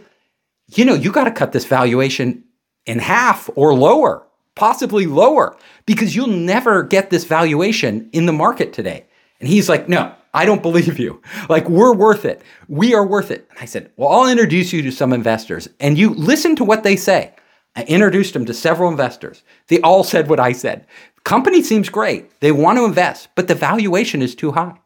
you 0.74 0.86
know, 0.86 0.94
you 0.94 1.12
got 1.12 1.26
to 1.26 1.32
cut 1.32 1.52
this 1.52 1.66
valuation 1.66 2.46
in 2.86 3.00
half 3.00 3.50
or 3.56 3.74
lower, 3.74 4.28
possibly 4.56 5.06
lower, 5.06 5.56
because 5.86 6.16
you'll 6.16 6.28
never 6.28 6.84
get 6.84 7.10
this 7.10 7.26
valuation 7.26 8.10
in 8.12 8.26
the 8.26 8.34
market 8.34 8.74
today. 8.74 9.06
And 9.40 9.50
he's 9.50 9.70
like, 9.70 9.90
no, 9.90 10.14
I 10.34 10.46
don't 10.46 10.62
believe 10.62 11.00
you. 11.00 11.22
Like, 11.50 11.68
we're 11.68 11.94
worth 11.94 12.24
it. 12.24 12.42
We 12.70 12.94
are 12.94 13.06
worth 13.06 13.32
it. 13.32 13.48
And 13.50 13.60
I 13.60 13.66
said, 13.66 13.92
well, 13.98 14.10
I'll 14.10 14.30
introduce 14.30 14.72
you 14.72 14.82
to 14.84 14.92
some 14.92 15.12
investors 15.12 15.68
and 15.80 15.98
you 15.98 16.12
listen 16.14 16.56
to 16.58 16.64
what 16.64 16.84
they 16.84 16.96
say. 16.96 17.34
I 17.76 17.84
introduced 17.84 18.36
him 18.36 18.46
to 18.46 18.54
several 18.54 18.90
investors. 18.90 19.44
They 19.68 19.82
all 19.82 20.04
said 20.04 20.30
what 20.30 20.40
I 20.40 20.52
said. 20.52 20.86
Company 21.24 21.62
seems 21.62 21.90
great. 21.90 22.40
They 22.40 22.52
want 22.52 22.78
to 22.78 22.86
invest, 22.86 23.30
but 23.36 23.48
the 23.48 23.56
valuation 23.56 24.22
is 24.22 24.36
too 24.36 24.52
high. 24.52 24.80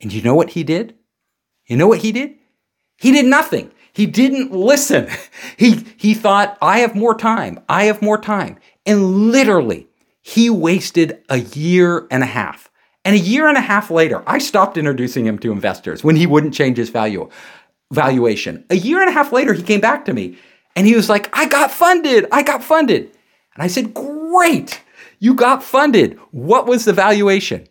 And 0.00 0.12
you 0.12 0.22
know 0.22 0.34
what 0.34 0.50
he 0.50 0.64
did? 0.64 0.94
You 1.66 1.76
know 1.76 1.86
what 1.86 2.00
he 2.00 2.12
did? 2.12 2.34
He 2.96 3.12
did 3.12 3.26
nothing. 3.26 3.72
He 3.94 4.06
didn't 4.06 4.52
listen. 4.52 5.08
He, 5.56 5.84
he 5.96 6.14
thought, 6.14 6.58
I 6.60 6.80
have 6.80 6.96
more 6.96 7.16
time. 7.16 7.60
I 7.68 7.84
have 7.84 8.02
more 8.02 8.18
time. 8.18 8.58
And 8.84 9.30
literally, 9.30 9.86
he 10.20 10.50
wasted 10.50 11.22
a 11.28 11.38
year 11.38 12.08
and 12.10 12.22
a 12.22 12.26
half. 12.26 12.70
And 13.04 13.14
a 13.14 13.18
year 13.18 13.46
and 13.46 13.56
a 13.56 13.60
half 13.60 13.90
later, 13.90 14.24
I 14.26 14.38
stopped 14.38 14.76
introducing 14.76 15.26
him 15.26 15.38
to 15.40 15.52
investors 15.52 16.02
when 16.02 16.16
he 16.16 16.26
wouldn't 16.26 16.54
change 16.54 16.76
his 16.76 16.90
value 16.90 17.28
valuation. 17.92 18.64
A 18.70 18.74
year 18.74 19.00
and 19.00 19.08
a 19.08 19.12
half 19.12 19.32
later, 19.32 19.52
he 19.52 19.62
came 19.62 19.80
back 19.80 20.06
to 20.06 20.12
me 20.12 20.38
and 20.74 20.86
he 20.86 20.96
was 20.96 21.08
like, 21.08 21.34
I 21.36 21.46
got 21.46 21.70
funded. 21.70 22.26
I 22.32 22.42
got 22.42 22.64
funded. 22.64 23.12
And 23.54 23.62
I 23.62 23.68
said, 23.68 23.94
Great. 23.94 24.80
You 25.20 25.34
got 25.34 25.62
funded. 25.62 26.18
What 26.32 26.66
was 26.66 26.84
the 26.84 26.92
valuation? 26.92 27.68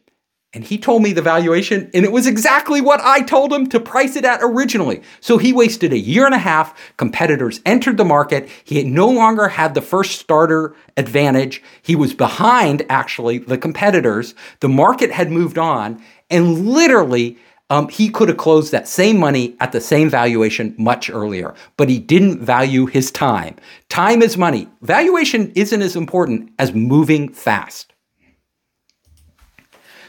And 0.56 0.64
he 0.64 0.78
told 0.78 1.02
me 1.02 1.14
the 1.14 1.22
valuation, 1.24 1.90
and 1.96 2.06
it 2.06 2.12
was 2.12 2.28
exactly 2.28 2.80
what 2.80 3.02
I 3.02 3.22
told 3.22 3.52
him 3.52 3.68
to 3.70 3.80
price 3.80 4.16
it 4.16 4.24
at 4.24 4.40
originally. 4.44 5.02
So 5.20 5.40
he 5.40 5.52
wasted 5.52 5.92
a 5.92 5.98
year 5.98 6.28
and 6.28 6.36
a 6.36 6.40
half. 6.40 6.96
Competitors 6.98 7.60
entered 7.66 7.98
the 7.98 8.06
market. 8.06 8.48
He 8.64 8.84
no 8.84 9.10
longer 9.10 9.48
had 9.48 9.74
the 9.74 9.82
first 9.82 10.20
starter 10.20 10.76
advantage. 10.96 11.64
He 11.82 11.96
was 11.96 12.14
behind, 12.14 12.86
actually, 12.88 13.40
the 13.40 13.58
competitors. 13.58 14.36
The 14.60 14.70
market 14.70 15.10
had 15.12 15.32
moved 15.32 15.58
on, 15.58 16.04
and 16.30 16.68
literally, 16.68 17.40
um, 17.72 17.88
he 17.90 18.10
could 18.10 18.30
have 18.30 18.38
closed 18.38 18.72
that 18.72 18.88
same 18.88 19.18
money 19.18 19.56
at 19.60 19.72
the 19.72 19.82
same 19.82 20.08
valuation 20.08 20.76
much 20.78 21.10
earlier, 21.10 21.56
but 21.78 21.90
he 21.90 21.98
didn't 21.98 22.42
value 22.42 22.86
his 22.86 23.10
time. 23.10 23.56
Time 23.90 24.22
is 24.22 24.38
money. 24.38 24.68
Valuation 24.82 25.52
isn't 25.56 25.82
as 25.82 25.96
important 25.96 26.52
as 26.60 26.74
moving 26.74 27.30
fast. 27.34 27.93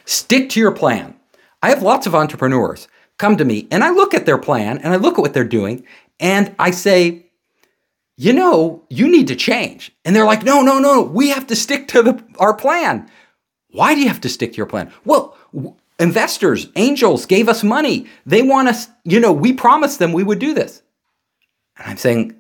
Stick 0.05 0.51
to 0.51 0.61
your 0.61 0.73
plan. 0.73 1.15
I 1.63 1.71
have 1.71 1.83
lots 1.83 2.07
of 2.07 2.15
entrepreneurs 2.15 2.89
come 3.19 3.37
to 3.37 3.45
me 3.45 3.69
and 3.71 3.83
I 3.83 3.91
look 3.91 4.13
at 4.13 4.27
their 4.27 4.39
plan 4.39 4.79
and 4.79 4.93
I 4.93 4.97
look 4.97 5.15
at 5.15 5.23
what 5.23 5.35
they're 5.35 5.45
doing 5.45 5.85
and 6.21 6.55
I 6.59 6.71
say, 6.71 7.27
you 8.17 8.33
know, 8.33 8.85
you 8.89 9.11
need 9.11 9.29
to 9.29 9.37
change. 9.37 9.93
And 10.05 10.15
they're 10.15 10.27
like, 10.27 10.45
no, 10.45 10.63
no, 10.63 10.79
no, 10.79 11.03
we 11.03 11.31
have 11.31 11.47
to 11.49 11.57
stick 11.57 11.89
to 11.89 12.03
the, 12.03 12.25
our 12.39 12.55
plan. 12.55 13.11
Why 13.71 13.95
do 13.95 14.01
you 14.01 14.09
have 14.09 14.21
to 14.21 14.29
stick 14.29 14.53
to 14.53 14.57
your 14.57 14.67
plan? 14.67 14.93
Well, 15.05 15.37
w- 15.53 15.75
investors, 15.99 16.69
angels 16.77 17.27
gave 17.27 17.49
us 17.49 17.65
money. 17.65 18.07
They 18.25 18.43
want 18.43 18.69
us, 18.69 18.89
you 19.05 19.19
know, 19.19 19.33
we 19.33 19.53
promised 19.53 19.99
them 19.99 20.13
we 20.13 20.23
would 20.23 20.39
do 20.39 20.55
this. 20.55 20.83
And 21.77 21.91
I'm 21.91 21.97
saying, 21.97 22.37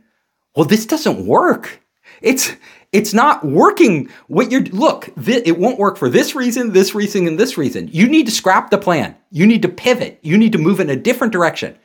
well, 0.54 0.64
this 0.64 0.86
doesn't 0.86 1.26
work. 1.26 1.80
It's 2.22 2.52
it's 2.94 3.12
not 3.12 3.44
working. 3.44 4.08
What 4.28 4.52
you're 4.52 4.62
look, 4.62 5.10
th- 5.22 5.42
it 5.44 5.58
won't 5.58 5.80
work 5.80 5.98
for 5.98 6.08
this 6.08 6.36
reason, 6.36 6.72
this 6.72 6.94
reason, 6.94 7.26
and 7.26 7.38
this 7.38 7.58
reason. 7.58 7.88
You 7.92 8.08
need 8.08 8.26
to 8.26 8.32
scrap 8.32 8.70
the 8.70 8.78
plan. 8.78 9.16
You 9.32 9.46
need 9.46 9.62
to 9.62 9.68
pivot. 9.68 10.20
You 10.22 10.38
need 10.38 10.52
to 10.52 10.58
move 10.58 10.78
in 10.78 10.88
a 10.88 10.96
different 10.96 11.32
direction. 11.32 11.76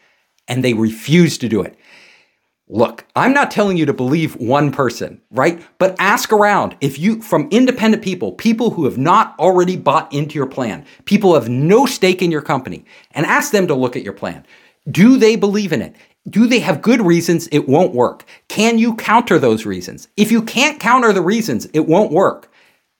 And 0.47 0.63
they 0.63 0.73
refuse 0.73 1.39
to 1.39 1.49
do 1.49 1.61
it. 1.63 1.75
Look, 2.67 3.05
I'm 3.15 3.33
not 3.33 3.49
telling 3.49 3.77
you 3.77 3.87
to 3.87 3.93
believe 3.93 4.35
one 4.35 4.71
person, 4.71 5.19
right? 5.31 5.59
But 5.79 5.95
ask 5.97 6.31
around. 6.31 6.77
If 6.79 6.99
you, 6.99 7.23
from 7.23 7.49
independent 7.49 8.03
people, 8.03 8.33
people 8.33 8.69
who 8.69 8.85
have 8.85 8.99
not 8.99 9.35
already 9.39 9.75
bought 9.75 10.13
into 10.13 10.35
your 10.35 10.45
plan, 10.45 10.85
people 11.05 11.33
have 11.33 11.49
no 11.49 11.87
stake 11.87 12.21
in 12.21 12.29
your 12.29 12.43
company, 12.43 12.85
and 13.11 13.25
ask 13.25 13.51
them 13.51 13.65
to 13.65 13.73
look 13.73 13.95
at 13.95 14.03
your 14.03 14.13
plan. 14.13 14.45
Do 14.87 15.17
they 15.17 15.35
believe 15.35 15.73
in 15.73 15.81
it? 15.81 15.95
Do 16.27 16.47
they 16.47 16.59
have 16.59 16.81
good 16.81 17.01
reasons 17.01 17.47
it 17.47 17.67
won't 17.67 17.93
work? 17.93 18.25
Can 18.47 18.77
you 18.77 18.95
counter 18.95 19.39
those 19.39 19.65
reasons? 19.65 20.07
If 20.17 20.31
you 20.31 20.41
can't 20.41 20.79
counter 20.79 21.13
the 21.13 21.21
reasons 21.21 21.67
it 21.73 21.87
won't 21.87 22.11
work, 22.11 22.51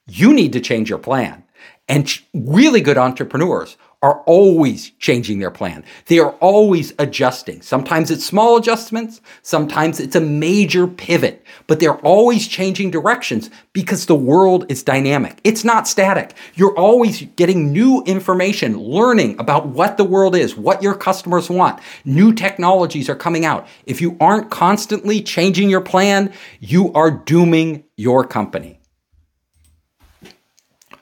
you 0.08 0.34
need 0.34 0.54
to 0.54 0.60
change 0.60 0.90
your 0.90 1.00
plan. 1.00 1.44
And 1.88 2.10
really 2.34 2.82
good 2.82 2.98
entrepreneurs 2.98 3.78
are 4.02 4.22
always 4.22 4.92
changing 4.92 5.40
their 5.40 5.52
plan. 5.52 5.84
They 6.06 6.20
are 6.20 6.32
always 6.40 6.94
adjusting. 7.00 7.62
Sometimes 7.62 8.10
it's 8.10 8.26
small 8.26 8.56
adjustments, 8.56 9.20
sometimes 9.42 10.00
it's 10.00 10.16
a 10.16 10.22
major 10.22 10.88
pivot, 10.88 11.46
but 11.68 11.82
they're 11.82 11.98
always 11.98 12.48
changing 12.48 12.92
directions 12.92 13.50
because 13.74 14.06
the 14.06 14.16
world 14.16 14.66
is 14.70 14.84
dynamic. 14.84 15.42
It's 15.44 15.66
not 15.66 15.86
static. 15.86 16.34
You're 16.56 16.78
always 16.78 17.24
getting 17.36 17.74
new 17.74 18.02
information, 18.06 18.78
learning 18.78 19.38
about 19.38 19.68
what 19.68 19.98
the 19.98 20.06
world 20.06 20.34
is, 20.34 20.56
what 20.56 20.82
your 20.82 20.96
customers 20.96 21.50
want. 21.50 21.82
New 22.06 22.34
technologies 22.34 23.10
are 23.10 23.16
coming 23.16 23.44
out. 23.44 23.68
If 23.86 24.00
you 24.00 24.16
aren't 24.22 24.50
constantly 24.50 25.22
changing 25.22 25.70
your 25.70 25.82
plan, 25.82 26.32
you 26.62 26.94
are 26.94 27.12
dooming 27.12 27.84
your 27.98 28.24
company. 28.24 28.80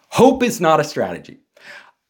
Hope 0.09 0.41
is 0.41 0.59
not 0.59 0.79
a 0.79 0.83
strategy. 0.83 1.41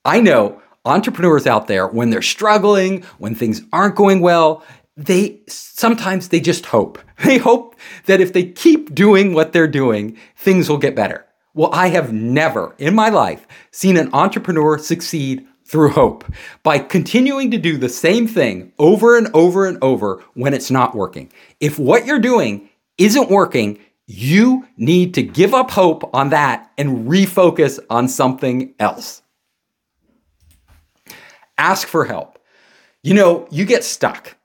I 0.06 0.22
know 0.22 0.62
entrepreneurs 0.88 1.46
out 1.46 1.67
there, 1.67 1.88
when 1.88 2.10
they're 2.10 2.22
struggling, 2.22 3.03
when 3.17 3.36
things 3.36 3.62
aren't 3.72 3.96
going 3.96 4.22
well, 4.22 4.63
they 4.96 5.39
sometimes 5.48 6.29
they 6.29 6.39
just 6.39 6.65
hope. 6.67 7.00
They 7.25 7.39
hope 7.39 7.75
that 8.06 8.22
if 8.22 8.34
they 8.34 8.44
keep 8.44 8.94
doing 8.94 9.34
what 9.34 9.51
they're 9.51 9.67
doing, 9.67 10.17
things 10.36 10.70
will 10.70 10.77
get 10.77 10.96
better. 10.96 11.25
Well, 11.56 11.72
I 11.74 11.88
have 11.88 12.13
never 12.13 12.75
in 12.77 12.94
my 12.94 13.10
life 13.10 13.48
seen 13.72 13.98
an 13.98 14.12
entrepreneur 14.13 14.77
succeed 14.77 15.48
through 15.65 15.89
hope 15.89 16.24
by 16.62 16.77
continuing 16.77 17.50
to 17.51 17.58
do 17.58 17.77
the 17.77 17.89
same 17.89 18.27
thing 18.27 18.72
over 18.77 19.17
and 19.17 19.29
over 19.34 19.65
and 19.65 19.79
over 19.84 20.24
when 20.36 20.53
it's 20.53 20.70
not 20.70 20.94
working. 20.94 21.32
If 21.60 21.79
what 21.79 22.06
you're 22.06 22.20
doing 22.20 22.70
isn't 23.00 23.32
working, 23.32 23.79
you 24.06 24.67
need 24.77 25.15
to 25.15 25.24
give 25.24 25.56
up 25.56 25.72
hope 25.72 26.10
on 26.13 26.29
that 26.29 26.72
and 26.77 27.08
refocus 27.10 27.79
on 27.89 28.08
something 28.08 28.75
else 28.79 29.24
ask 31.58 31.88
for 31.88 32.06
help. 32.06 32.40
You 33.04 33.14
know, 33.14 33.48
you 33.52 33.66
get 33.66 33.84
stuck 33.84 34.36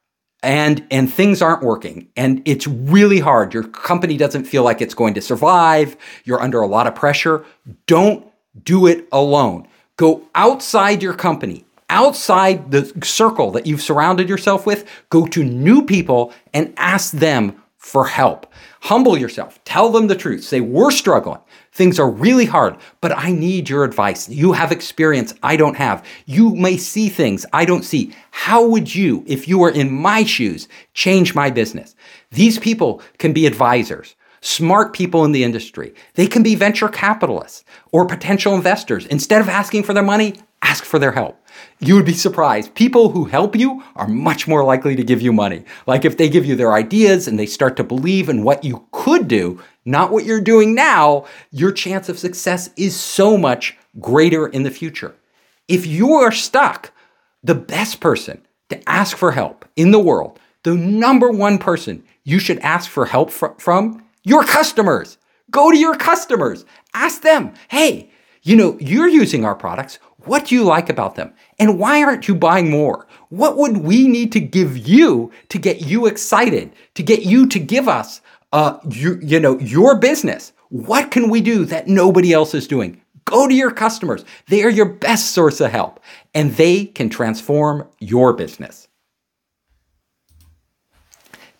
and 0.42 0.86
and 0.90 1.12
things 1.12 1.40
aren't 1.40 1.62
working 1.62 2.08
and 2.16 2.42
it's 2.44 2.66
really 2.66 3.20
hard. 3.20 3.54
Your 3.54 3.64
company 3.64 4.16
doesn't 4.16 4.44
feel 4.44 4.62
like 4.62 4.80
it's 4.80 4.94
going 4.94 5.14
to 5.14 5.20
survive. 5.20 5.96
You're 6.24 6.40
under 6.40 6.60
a 6.60 6.66
lot 6.66 6.86
of 6.86 6.94
pressure. 6.94 7.44
Don't 7.86 8.26
do 8.62 8.86
it 8.86 9.08
alone. 9.12 9.66
Go 9.96 10.22
outside 10.34 11.02
your 11.02 11.14
company, 11.14 11.64
outside 11.90 12.70
the 12.70 12.92
circle 13.04 13.50
that 13.52 13.66
you've 13.66 13.82
surrounded 13.82 14.28
yourself 14.28 14.66
with. 14.66 14.88
Go 15.10 15.26
to 15.26 15.44
new 15.44 15.84
people 15.84 16.32
and 16.52 16.72
ask 16.76 17.12
them 17.12 17.62
for 17.76 18.06
help. 18.06 18.46
Humble 18.80 19.18
yourself. 19.18 19.62
Tell 19.64 19.90
them 19.90 20.06
the 20.06 20.14
truth. 20.14 20.44
Say, 20.44 20.60
we're 20.60 20.90
struggling. 20.90 21.40
Things 21.72 21.98
are 21.98 22.10
really 22.10 22.44
hard, 22.44 22.76
but 23.00 23.16
I 23.16 23.32
need 23.32 23.70
your 23.70 23.84
advice. 23.84 24.28
You 24.28 24.52
have 24.52 24.72
experience 24.72 25.34
I 25.42 25.56
don't 25.56 25.76
have. 25.76 26.04
You 26.26 26.54
may 26.54 26.76
see 26.76 27.08
things 27.08 27.46
I 27.52 27.64
don't 27.64 27.82
see. 27.82 28.14
How 28.30 28.66
would 28.66 28.94
you, 28.94 29.24
if 29.26 29.48
you 29.48 29.58
were 29.58 29.70
in 29.70 29.90
my 29.90 30.24
shoes, 30.24 30.68
change 30.92 31.34
my 31.34 31.48
business? 31.48 31.94
These 32.30 32.58
people 32.58 33.00
can 33.18 33.32
be 33.32 33.46
advisors 33.46 34.14
smart 34.42 34.92
people 34.92 35.24
in 35.24 35.32
the 35.32 35.44
industry. 35.44 35.94
They 36.14 36.26
can 36.26 36.42
be 36.42 36.56
venture 36.56 36.88
capitalists 36.88 37.64
or 37.92 38.06
potential 38.06 38.54
investors. 38.54 39.06
Instead 39.06 39.40
of 39.40 39.48
asking 39.48 39.84
for 39.84 39.94
their 39.94 40.02
money, 40.02 40.34
ask 40.62 40.84
for 40.84 40.98
their 40.98 41.12
help. 41.12 41.38
You 41.80 41.94
would 41.94 42.04
be 42.04 42.12
surprised. 42.12 42.74
People 42.74 43.10
who 43.10 43.24
help 43.26 43.54
you 43.56 43.82
are 43.94 44.08
much 44.08 44.48
more 44.48 44.64
likely 44.64 44.96
to 44.96 45.04
give 45.04 45.22
you 45.22 45.32
money. 45.32 45.64
Like 45.86 46.04
if 46.04 46.16
they 46.16 46.28
give 46.28 46.44
you 46.44 46.56
their 46.56 46.72
ideas 46.72 47.28
and 47.28 47.38
they 47.38 47.46
start 47.46 47.76
to 47.76 47.84
believe 47.84 48.28
in 48.28 48.42
what 48.42 48.64
you 48.64 48.86
could 48.90 49.28
do, 49.28 49.60
not 49.84 50.10
what 50.10 50.24
you're 50.24 50.40
doing 50.40 50.74
now, 50.74 51.26
your 51.50 51.72
chance 51.72 52.08
of 52.08 52.18
success 52.18 52.70
is 52.76 52.98
so 52.98 53.36
much 53.36 53.76
greater 54.00 54.46
in 54.46 54.62
the 54.62 54.70
future. 54.70 55.14
If 55.68 55.86
you 55.86 56.12
are 56.14 56.32
stuck, 56.32 56.92
the 57.42 57.54
best 57.54 58.00
person 58.00 58.46
to 58.68 58.88
ask 58.88 59.16
for 59.16 59.32
help 59.32 59.64
in 59.76 59.90
the 59.90 59.98
world, 59.98 60.38
the 60.62 60.74
number 60.74 61.30
one 61.30 61.58
person 61.58 62.04
you 62.24 62.38
should 62.38 62.58
ask 62.60 62.88
for 62.88 63.06
help 63.06 63.30
fr- 63.30 63.58
from, 63.58 64.04
your 64.22 64.44
customers. 64.44 65.18
Go 65.50 65.70
to 65.70 65.76
your 65.76 65.96
customers. 65.96 66.64
Ask 66.94 67.22
them, 67.22 67.54
hey, 67.68 68.10
you 68.42 68.56
know, 68.56 68.76
you're 68.80 69.08
using 69.08 69.44
our 69.44 69.54
products. 69.54 69.98
What 70.24 70.46
do 70.46 70.54
you 70.54 70.62
like 70.62 70.88
about 70.88 71.16
them? 71.16 71.34
And 71.58 71.78
why 71.78 72.02
aren't 72.02 72.28
you 72.28 72.34
buying 72.34 72.70
more? 72.70 73.06
What 73.28 73.56
would 73.56 73.78
we 73.78 74.06
need 74.06 74.30
to 74.32 74.40
give 74.40 74.76
you 74.76 75.32
to 75.48 75.58
get 75.58 75.80
you 75.80 76.06
excited, 76.06 76.72
to 76.94 77.02
get 77.02 77.22
you 77.22 77.46
to 77.48 77.58
give 77.58 77.88
us 77.88 78.20
uh, 78.52 78.78
you, 78.88 79.18
you 79.22 79.40
know, 79.40 79.58
your 79.58 79.98
business. 79.98 80.52
What 80.68 81.10
can 81.10 81.28
we 81.28 81.40
do 81.40 81.64
that 81.66 81.88
nobody 81.88 82.32
else 82.32 82.54
is 82.54 82.66
doing? 82.66 83.00
Go 83.24 83.46
to 83.46 83.54
your 83.54 83.70
customers. 83.70 84.24
They 84.48 84.62
are 84.64 84.70
your 84.70 84.86
best 84.86 85.30
source 85.30 85.60
of 85.60 85.70
help, 85.70 86.00
and 86.34 86.54
they 86.56 86.86
can 86.86 87.08
transform 87.08 87.88
your 88.00 88.32
business. 88.32 88.88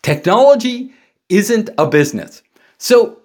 Technology 0.01 0.93
isn't 1.29 1.69
a 1.77 1.87
business. 1.87 2.43
So, 2.77 3.19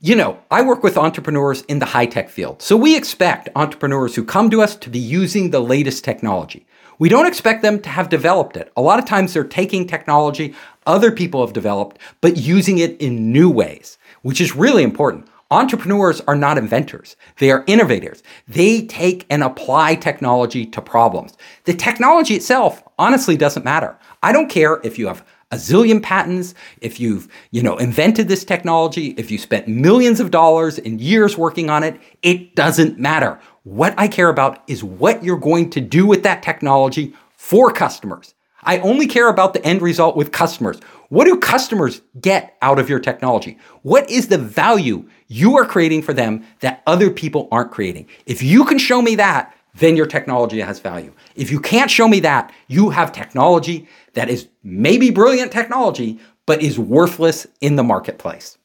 you 0.00 0.16
know, 0.16 0.38
I 0.50 0.62
work 0.62 0.82
with 0.82 0.96
entrepreneurs 0.96 1.62
in 1.62 1.78
the 1.78 1.86
high 1.86 2.06
tech 2.06 2.30
field. 2.30 2.62
So 2.62 2.76
we 2.76 2.96
expect 2.96 3.50
entrepreneurs 3.54 4.14
who 4.14 4.24
come 4.24 4.48
to 4.50 4.62
us 4.62 4.76
to 4.76 4.90
be 4.90 4.98
using 4.98 5.50
the 5.50 5.60
latest 5.60 6.04
technology. 6.04 6.66
We 6.98 7.08
don't 7.08 7.26
expect 7.26 7.62
them 7.62 7.80
to 7.80 7.88
have 7.88 8.08
developed 8.08 8.56
it. 8.56 8.72
A 8.76 8.82
lot 8.82 8.98
of 8.98 9.04
times 9.04 9.34
they're 9.34 9.44
taking 9.44 9.86
technology 9.86 10.54
other 10.86 11.10
people 11.10 11.44
have 11.44 11.52
developed, 11.52 11.98
but 12.20 12.36
using 12.36 12.78
it 12.78 13.00
in 13.00 13.32
new 13.32 13.50
ways, 13.50 13.98
which 14.22 14.40
is 14.40 14.56
really 14.56 14.82
important. 14.82 15.26
Entrepreneurs 15.50 16.20
are 16.22 16.34
not 16.34 16.58
inventors. 16.58 17.16
They 17.38 17.50
are 17.50 17.64
innovators. 17.66 18.22
They 18.48 18.86
take 18.86 19.26
and 19.30 19.42
apply 19.42 19.96
technology 19.96 20.66
to 20.66 20.82
problems. 20.82 21.36
The 21.64 21.74
technology 21.74 22.34
itself 22.34 22.82
honestly 22.98 23.36
doesn't 23.36 23.64
matter. 23.64 23.96
I 24.22 24.32
don't 24.32 24.50
care 24.50 24.80
if 24.82 24.98
you 24.98 25.06
have 25.06 25.24
a 25.52 25.56
zillion 25.56 26.02
patents, 26.02 26.54
if 26.80 26.98
you've, 26.98 27.28
you 27.52 27.62
know, 27.62 27.76
invented 27.76 28.26
this 28.26 28.44
technology, 28.44 29.08
if 29.16 29.30
you 29.30 29.38
spent 29.38 29.68
millions 29.68 30.18
of 30.18 30.30
dollars 30.30 30.78
and 30.78 31.00
years 31.00 31.38
working 31.38 31.70
on 31.70 31.84
it, 31.84 32.00
it 32.22 32.56
doesn't 32.56 32.98
matter. 32.98 33.38
What 33.62 33.94
I 33.96 34.08
care 34.08 34.30
about 34.30 34.62
is 34.66 34.82
what 34.82 35.22
you're 35.22 35.38
going 35.38 35.70
to 35.70 35.80
do 35.80 36.06
with 36.06 36.24
that 36.24 36.42
technology 36.42 37.14
for 37.36 37.70
customers. 37.70 38.34
I 38.64 38.78
only 38.78 39.06
care 39.06 39.28
about 39.28 39.54
the 39.54 39.64
end 39.64 39.82
result 39.82 40.16
with 40.16 40.32
customers. 40.32 40.78
What 41.08 41.26
do 41.26 41.38
customers 41.38 42.00
get 42.20 42.56
out 42.62 42.78
of 42.78 42.88
your 42.88 42.98
technology? 42.98 43.58
What 43.82 44.08
is 44.10 44.28
the 44.28 44.38
value 44.38 45.08
you 45.28 45.56
are 45.56 45.66
creating 45.66 46.02
for 46.02 46.12
them 46.12 46.44
that 46.60 46.82
other 46.86 47.10
people 47.10 47.48
aren't 47.52 47.70
creating? 47.70 48.08
If 48.26 48.42
you 48.42 48.64
can 48.64 48.78
show 48.78 49.02
me 49.02 49.14
that, 49.16 49.54
then 49.74 49.96
your 49.96 50.06
technology 50.06 50.60
has 50.60 50.78
value. 50.78 51.12
If 51.34 51.50
you 51.50 51.60
can't 51.60 51.90
show 51.90 52.08
me 52.08 52.20
that, 52.20 52.52
you 52.68 52.90
have 52.90 53.12
technology 53.12 53.88
that 54.14 54.30
is 54.30 54.48
maybe 54.62 55.10
brilliant 55.10 55.52
technology, 55.52 56.20
but 56.46 56.62
is 56.62 56.78
worthless 56.78 57.46
in 57.60 57.76
the 57.76 57.82
marketplace. 57.82 58.56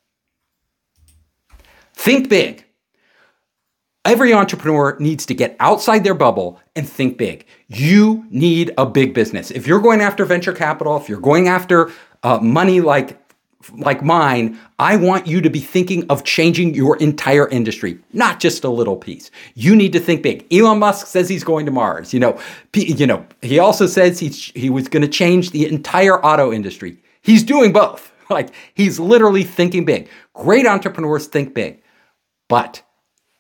Think 1.94 2.30
big. 2.30 2.66
Every 4.10 4.34
entrepreneur 4.34 4.98
needs 5.00 5.24
to 5.28 5.36
get 5.36 5.56
outside 5.60 6.04
their 6.04 6.16
bubble 6.16 6.60
and 6.76 6.90
think 6.90 7.20
big. 7.20 7.46
You 7.68 8.26
need 8.32 8.74
a 8.76 8.84
big 8.84 9.14
business. 9.14 9.52
If 9.52 9.68
you're 9.68 9.80
going 9.80 10.02
after 10.02 10.26
venture 10.26 10.52
capital, 10.52 10.98
if 10.98 11.08
you're 11.08 11.20
going 11.20 11.48
after 11.48 11.92
uh, 12.24 12.40
money 12.40 12.82
like 12.82 13.22
like 13.74 14.02
mine, 14.02 14.58
I 14.80 14.96
want 14.96 15.28
you 15.28 15.42
to 15.42 15.50
be 15.52 15.60
thinking 15.60 16.10
of 16.10 16.24
changing 16.24 16.74
your 16.74 16.98
entire 16.98 17.48
industry, 17.50 18.00
not 18.12 18.40
just 18.40 18.64
a 18.64 18.70
little 18.70 18.96
piece. 18.96 19.30
You 19.54 19.76
need 19.76 19.94
to 19.94 20.00
think 20.00 20.24
big. 20.24 20.52
Elon 20.52 20.80
Musk 20.80 21.06
says 21.06 21.30
he's 21.30 21.44
going 21.44 21.68
to 21.68 21.72
Mars. 21.72 22.12
You 22.12 22.20
know, 22.20 22.40
you 22.74 23.06
know. 23.06 23.24
He 23.44 23.60
also 23.60 23.86
says 23.86 24.20
he's 24.20 24.46
he 24.56 24.72
was 24.72 24.88
going 24.88 25.04
to 25.04 25.08
change 25.08 25.52
the 25.52 25.68
entire 25.68 26.20
auto 26.26 26.52
industry. 26.52 26.98
He's 27.22 27.44
doing 27.44 27.72
both. 27.72 28.12
Like 28.32 28.50
he's 28.76 29.00
literally 29.00 29.44
thinking 29.44 29.86
big. 29.86 30.08
Great 30.36 30.68
entrepreneurs 30.68 31.26
think 31.26 31.56
big, 31.56 31.82
but 32.48 32.84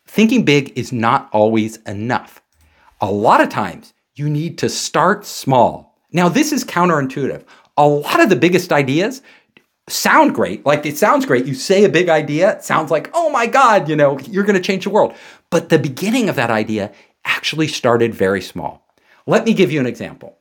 thinking 0.09 0.43
big 0.43 0.73
is 0.75 0.91
not 0.91 1.29
always 1.31 1.77
enough. 1.83 2.41
A 2.99 3.11
lot 3.11 3.41
of 3.41 3.49
times, 3.49 3.93
you 4.15 4.27
need 4.27 4.57
to 4.57 4.67
start 4.67 5.25
small. 5.25 5.95
Now, 6.11 6.27
this 6.27 6.51
is 6.51 6.65
counterintuitive. 6.65 7.43
A 7.77 7.87
lot 7.87 8.19
of 8.19 8.29
the 8.29 8.35
biggest 8.35 8.73
ideas 8.73 9.21
sound 9.87 10.33
great. 10.33 10.65
Like 10.65 10.85
it 10.85 10.97
sounds 10.97 11.25
great. 11.25 11.45
You 11.45 11.53
say 11.53 11.83
a 11.83 11.89
big 11.89 12.09
idea, 12.09 12.57
it 12.57 12.63
sounds 12.63 12.91
like, 12.91 13.09
oh 13.13 13.29
my 13.29 13.45
God, 13.45 13.87
you 13.87 13.95
know, 13.95 14.19
you're 14.19 14.43
going 14.43 14.55
to 14.55 14.61
change 14.61 14.83
the 14.83 14.89
world. 14.89 15.13
But 15.51 15.69
the 15.69 15.79
beginning 15.79 16.27
of 16.27 16.35
that 16.35 16.51
idea 16.51 16.91
actually 17.23 17.67
started 17.67 18.13
very 18.13 18.41
small. 18.41 18.85
Let 19.27 19.45
me 19.45 19.53
give 19.53 19.71
you 19.71 19.79
an 19.79 19.85
example. 19.85 20.37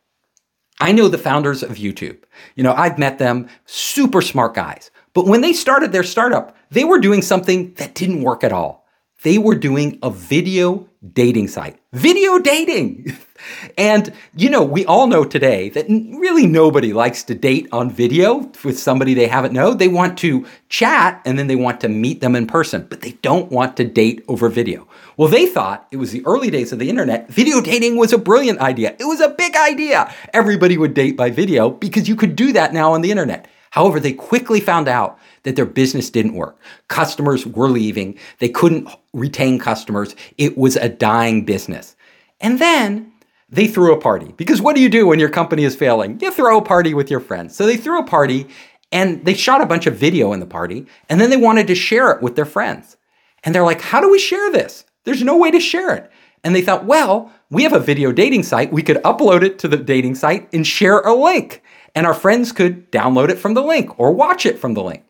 I 0.80 0.92
know 0.92 1.08
the 1.08 1.18
founders 1.18 1.62
of 1.62 1.76
YouTube. 1.76 2.22
You 2.56 2.64
know, 2.64 2.72
I've 2.72 2.98
met 2.98 3.18
them, 3.18 3.48
super 3.66 4.22
smart 4.22 4.54
guys. 4.54 4.90
But 5.12 5.26
when 5.26 5.42
they 5.42 5.52
started 5.52 5.92
their 5.92 6.04
startup, 6.04 6.56
they 6.70 6.84
were 6.84 6.98
doing 6.98 7.22
something 7.22 7.74
that 7.74 7.94
didn't 7.94 8.22
work 8.22 8.42
at 8.42 8.52
all 8.52 8.77
they 9.22 9.38
were 9.38 9.56
doing 9.56 9.98
a 10.02 10.10
video 10.10 10.88
dating 11.12 11.48
site. 11.48 11.78
Video 11.92 12.38
dating! 12.38 13.16
and, 13.78 14.12
you 14.36 14.48
know, 14.48 14.62
we 14.62 14.84
all 14.86 15.06
know 15.06 15.24
today 15.24 15.68
that 15.70 15.86
really 15.88 16.46
nobody 16.46 16.92
likes 16.92 17.24
to 17.24 17.34
date 17.34 17.68
on 17.72 17.90
video 17.90 18.50
with 18.64 18.78
somebody 18.78 19.14
they 19.14 19.26
haven't 19.26 19.52
known. 19.52 19.78
They 19.78 19.88
want 19.88 20.18
to 20.18 20.46
chat 20.68 21.20
and 21.24 21.38
then 21.38 21.48
they 21.48 21.56
want 21.56 21.80
to 21.80 21.88
meet 21.88 22.20
them 22.20 22.36
in 22.36 22.46
person, 22.46 22.86
but 22.88 23.00
they 23.00 23.12
don't 23.22 23.50
want 23.50 23.76
to 23.78 23.84
date 23.84 24.24
over 24.28 24.48
video. 24.48 24.86
Well, 25.16 25.28
they 25.28 25.46
thought 25.46 25.88
it 25.90 25.96
was 25.96 26.12
the 26.12 26.24
early 26.24 26.50
days 26.50 26.72
of 26.72 26.78
the 26.78 26.90
internet. 26.90 27.28
Video 27.28 27.60
dating 27.60 27.96
was 27.96 28.12
a 28.12 28.18
brilliant 28.18 28.60
idea. 28.60 28.94
It 28.98 29.04
was 29.04 29.20
a 29.20 29.30
big 29.30 29.56
idea. 29.56 30.12
Everybody 30.32 30.78
would 30.78 30.94
date 30.94 31.16
by 31.16 31.30
video 31.30 31.70
because 31.70 32.08
you 32.08 32.14
could 32.14 32.36
do 32.36 32.52
that 32.52 32.72
now 32.72 32.92
on 32.92 33.00
the 33.00 33.10
internet. 33.10 33.48
However, 33.70 34.00
they 34.00 34.12
quickly 34.12 34.60
found 34.60 34.88
out 34.88 35.18
that 35.42 35.56
their 35.56 35.66
business 35.66 36.10
didn't 36.10 36.34
work. 36.34 36.58
Customers 36.88 37.46
were 37.46 37.68
leaving. 37.68 38.18
They 38.38 38.48
couldn't 38.48 38.88
retain 39.12 39.58
customers. 39.58 40.14
It 40.36 40.56
was 40.56 40.76
a 40.76 40.88
dying 40.88 41.44
business. 41.44 41.96
And 42.40 42.58
then 42.58 43.12
they 43.48 43.66
threw 43.66 43.92
a 43.92 44.00
party 44.00 44.32
because 44.36 44.60
what 44.60 44.76
do 44.76 44.82
you 44.82 44.88
do 44.88 45.06
when 45.06 45.18
your 45.18 45.30
company 45.30 45.64
is 45.64 45.74
failing? 45.74 46.18
You 46.20 46.30
throw 46.30 46.58
a 46.58 46.62
party 46.62 46.94
with 46.94 47.10
your 47.10 47.20
friends. 47.20 47.56
So 47.56 47.66
they 47.66 47.76
threw 47.76 47.98
a 47.98 48.06
party 48.06 48.46
and 48.92 49.24
they 49.24 49.34
shot 49.34 49.60
a 49.60 49.66
bunch 49.66 49.86
of 49.86 49.96
video 49.96 50.32
in 50.32 50.40
the 50.40 50.46
party 50.46 50.86
and 51.08 51.20
then 51.20 51.30
they 51.30 51.36
wanted 51.36 51.66
to 51.68 51.74
share 51.74 52.10
it 52.10 52.22
with 52.22 52.36
their 52.36 52.44
friends. 52.44 52.96
And 53.44 53.54
they're 53.54 53.64
like, 53.64 53.80
how 53.80 54.00
do 54.00 54.10
we 54.10 54.18
share 54.18 54.50
this? 54.52 54.84
There's 55.04 55.22
no 55.22 55.36
way 55.36 55.50
to 55.50 55.60
share 55.60 55.94
it. 55.94 56.10
And 56.44 56.54
they 56.54 56.62
thought, 56.62 56.84
well, 56.84 57.32
we 57.50 57.62
have 57.62 57.72
a 57.72 57.80
video 57.80 58.12
dating 58.12 58.42
site. 58.42 58.72
We 58.72 58.82
could 58.82 58.98
upload 58.98 59.42
it 59.42 59.58
to 59.60 59.68
the 59.68 59.76
dating 59.76 60.14
site 60.14 60.48
and 60.52 60.66
share 60.66 61.00
a 61.00 61.14
link 61.14 61.62
and 61.94 62.06
our 62.06 62.14
friends 62.14 62.52
could 62.52 62.92
download 62.92 63.28
it 63.28 63.38
from 63.38 63.54
the 63.54 63.62
link 63.62 63.98
or 63.98 64.12
watch 64.12 64.46
it 64.46 64.58
from 64.58 64.74
the 64.74 64.82
link. 64.82 65.04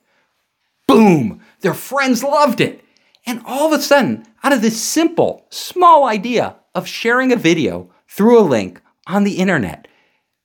Boom! 0.88 1.40
Their 1.61 1.74
friends 1.74 2.24
loved 2.24 2.61
it. 2.61 2.83
And 3.27 3.42
all 3.44 3.72
of 3.72 3.79
a 3.79 3.83
sudden, 3.83 4.24
out 4.42 4.55
of 4.55 4.62
this 4.62 4.83
simple, 4.83 5.46
small 5.51 6.07
idea 6.07 6.57
of 6.74 6.88
sharing 6.88 7.31
a 7.31 7.37
video 7.37 7.90
through 8.09 8.40
a 8.40 8.40
link 8.40 8.81
on 9.07 9.22
the 9.22 9.37
internet, 9.37 9.87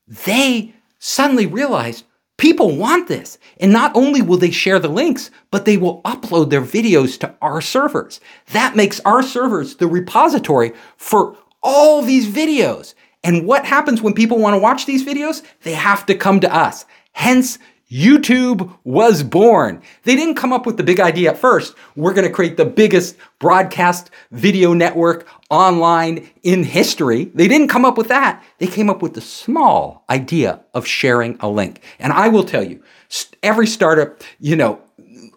they 0.05 0.73
suddenly 0.99 1.45
realized 1.45 2.03
people 2.37 2.75
want 2.75 3.07
this. 3.07 3.37
And 3.59 3.71
not 3.71 3.95
only 3.95 4.21
will 4.21 4.37
they 4.37 4.51
share 4.51 4.79
the 4.79 4.89
links, 4.89 5.31
but 5.49 5.63
they 5.63 5.77
will 5.77 6.01
upload 6.01 6.49
their 6.49 6.61
videos 6.61 7.17
to 7.19 7.33
our 7.41 7.61
servers. 7.61 8.19
That 8.51 8.75
makes 8.75 8.99
our 9.01 9.23
servers 9.23 9.77
the 9.77 9.87
repository 9.87 10.73
for 10.97 11.37
all 11.61 12.01
these 12.01 12.27
videos. 12.27 12.95
And 13.23 13.47
what 13.47 13.65
happens 13.65 14.01
when 14.01 14.13
people 14.13 14.39
want 14.39 14.55
to 14.55 14.59
watch 14.59 14.85
these 14.85 15.05
videos? 15.05 15.41
They 15.61 15.73
have 15.73 16.05
to 16.07 16.15
come 16.15 16.41
to 16.41 16.53
us. 16.53 16.85
Hence, 17.13 17.59
YouTube 17.93 18.75
was 18.83 19.21
born. 19.21 19.79
They 20.03 20.15
didn't 20.15 20.33
come 20.33 20.51
up 20.51 20.65
with 20.65 20.77
the 20.77 20.83
big 20.83 20.99
idea 20.99 21.29
at 21.29 21.37
first. 21.37 21.75
We're 21.95 22.13
going 22.13 22.27
to 22.27 22.33
create 22.33 22.57
the 22.57 22.65
biggest 22.65 23.15
broadcast 23.37 24.09
video 24.31 24.73
network 24.73 25.27
online 25.51 26.27
in 26.41 26.63
history. 26.63 27.25
They 27.25 27.47
didn't 27.47 27.67
come 27.67 27.85
up 27.85 27.95
with 27.95 28.07
that. 28.07 28.43
They 28.57 28.65
came 28.65 28.89
up 28.89 29.03
with 29.03 29.13
the 29.13 29.21
small 29.21 30.05
idea 30.09 30.61
of 30.73 30.87
sharing 30.87 31.37
a 31.39 31.47
link. 31.47 31.81
And 31.99 32.11
I 32.11 32.29
will 32.29 32.43
tell 32.43 32.63
you, 32.63 32.81
every 33.43 33.67
startup, 33.67 34.23
you 34.39 34.55
know, 34.55 34.81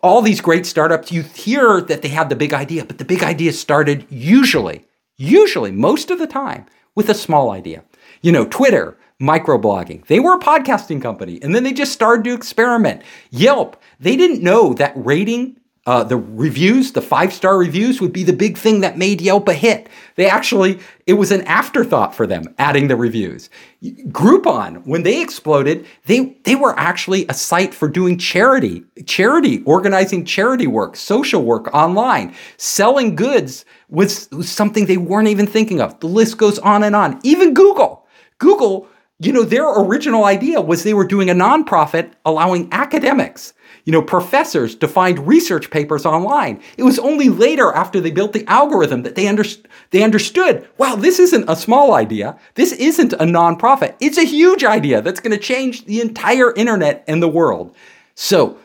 all 0.02 0.22
these 0.22 0.40
great 0.40 0.64
startups, 0.64 1.12
you 1.12 1.22
hear 1.22 1.82
that 1.82 2.00
they 2.00 2.08
have 2.08 2.30
the 2.30 2.36
big 2.36 2.54
idea, 2.54 2.86
but 2.86 2.96
the 2.96 3.04
big 3.04 3.22
idea 3.22 3.52
started 3.52 4.06
usually, 4.08 4.86
usually, 5.16 5.72
most 5.72 6.10
of 6.10 6.18
the 6.18 6.26
time, 6.26 6.64
with 6.94 7.10
a 7.10 7.14
small 7.14 7.50
idea. 7.50 7.84
You 8.22 8.32
know, 8.32 8.46
Twitter, 8.46 8.96
microblogging. 9.20 10.06
They 10.06 10.20
were 10.20 10.34
a 10.34 10.40
podcasting 10.40 11.00
company 11.00 11.40
and 11.42 11.54
then 11.54 11.64
they 11.64 11.72
just 11.72 11.92
started 11.92 12.24
to 12.24 12.34
experiment. 12.34 13.02
Yelp, 13.30 13.80
they 13.98 14.16
didn't 14.16 14.42
know 14.42 14.74
that 14.74 14.92
rating 14.96 15.56
uh, 15.86 16.02
the 16.02 16.16
reviews, 16.16 16.92
the 16.92 17.00
five 17.00 17.32
star 17.32 17.56
reviews 17.56 18.00
would 18.00 18.12
be 18.12 18.24
the 18.24 18.32
big 18.32 18.58
thing 18.58 18.80
that 18.80 18.98
made 18.98 19.20
Yelp 19.20 19.46
a 19.46 19.54
hit. 19.54 19.88
They 20.16 20.28
actually, 20.28 20.80
it 21.06 21.12
was 21.12 21.30
an 21.30 21.42
afterthought 21.42 22.12
for 22.12 22.26
them 22.26 22.52
adding 22.58 22.88
the 22.88 22.96
reviews. 22.96 23.48
Groupon, 23.84 24.84
when 24.84 25.04
they 25.04 25.22
exploded, 25.22 25.86
they, 26.06 26.36
they 26.42 26.56
were 26.56 26.76
actually 26.76 27.24
a 27.28 27.34
site 27.34 27.72
for 27.72 27.88
doing 27.88 28.18
charity, 28.18 28.82
charity, 29.06 29.62
organizing 29.62 30.24
charity 30.24 30.66
work, 30.66 30.96
social 30.96 31.44
work 31.44 31.72
online. 31.72 32.34
Selling 32.56 33.14
goods 33.14 33.64
was, 33.88 34.28
was 34.32 34.50
something 34.50 34.86
they 34.86 34.96
weren't 34.96 35.28
even 35.28 35.46
thinking 35.46 35.80
of. 35.80 36.00
The 36.00 36.08
list 36.08 36.36
goes 36.36 36.58
on 36.58 36.82
and 36.82 36.96
on. 36.96 37.20
Even 37.22 37.54
Google. 37.54 38.08
Google 38.38 38.88
you 39.18 39.32
know, 39.32 39.44
their 39.44 39.66
original 39.80 40.24
idea 40.24 40.60
was 40.60 40.82
they 40.82 40.94
were 40.94 41.06
doing 41.06 41.30
a 41.30 41.34
nonprofit 41.34 42.12
allowing 42.24 42.68
academics, 42.72 43.54
you 43.84 43.92
know, 43.92 44.02
professors 44.02 44.74
to 44.76 44.86
find 44.88 45.26
research 45.26 45.70
papers 45.70 46.04
online. 46.04 46.60
It 46.76 46.82
was 46.82 46.98
only 46.98 47.28
later 47.30 47.72
after 47.72 48.00
they 48.00 48.10
built 48.10 48.34
the 48.34 48.44
algorithm 48.46 49.02
that 49.04 49.14
they, 49.14 49.26
under- 49.26 49.44
they 49.90 50.02
understood, 50.02 50.68
wow, 50.76 50.96
this 50.96 51.18
isn't 51.18 51.48
a 51.48 51.56
small 51.56 51.94
idea. 51.94 52.38
This 52.56 52.72
isn't 52.72 53.14
a 53.14 53.18
nonprofit. 53.24 53.94
It's 54.00 54.18
a 54.18 54.24
huge 54.24 54.64
idea 54.64 55.00
that's 55.00 55.20
going 55.20 55.36
to 55.36 55.42
change 55.42 55.86
the 55.86 56.00
entire 56.02 56.52
internet 56.54 57.02
and 57.08 57.22
the 57.22 57.28
world. 57.28 57.74
So 58.14 58.58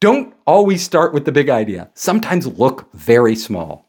Don't 0.00 0.34
always 0.46 0.82
start 0.82 1.14
with 1.14 1.26
the 1.26 1.32
big 1.32 1.48
idea. 1.48 1.88
Sometimes 1.94 2.46
look 2.46 2.92
very 2.92 3.36
small. 3.36 3.88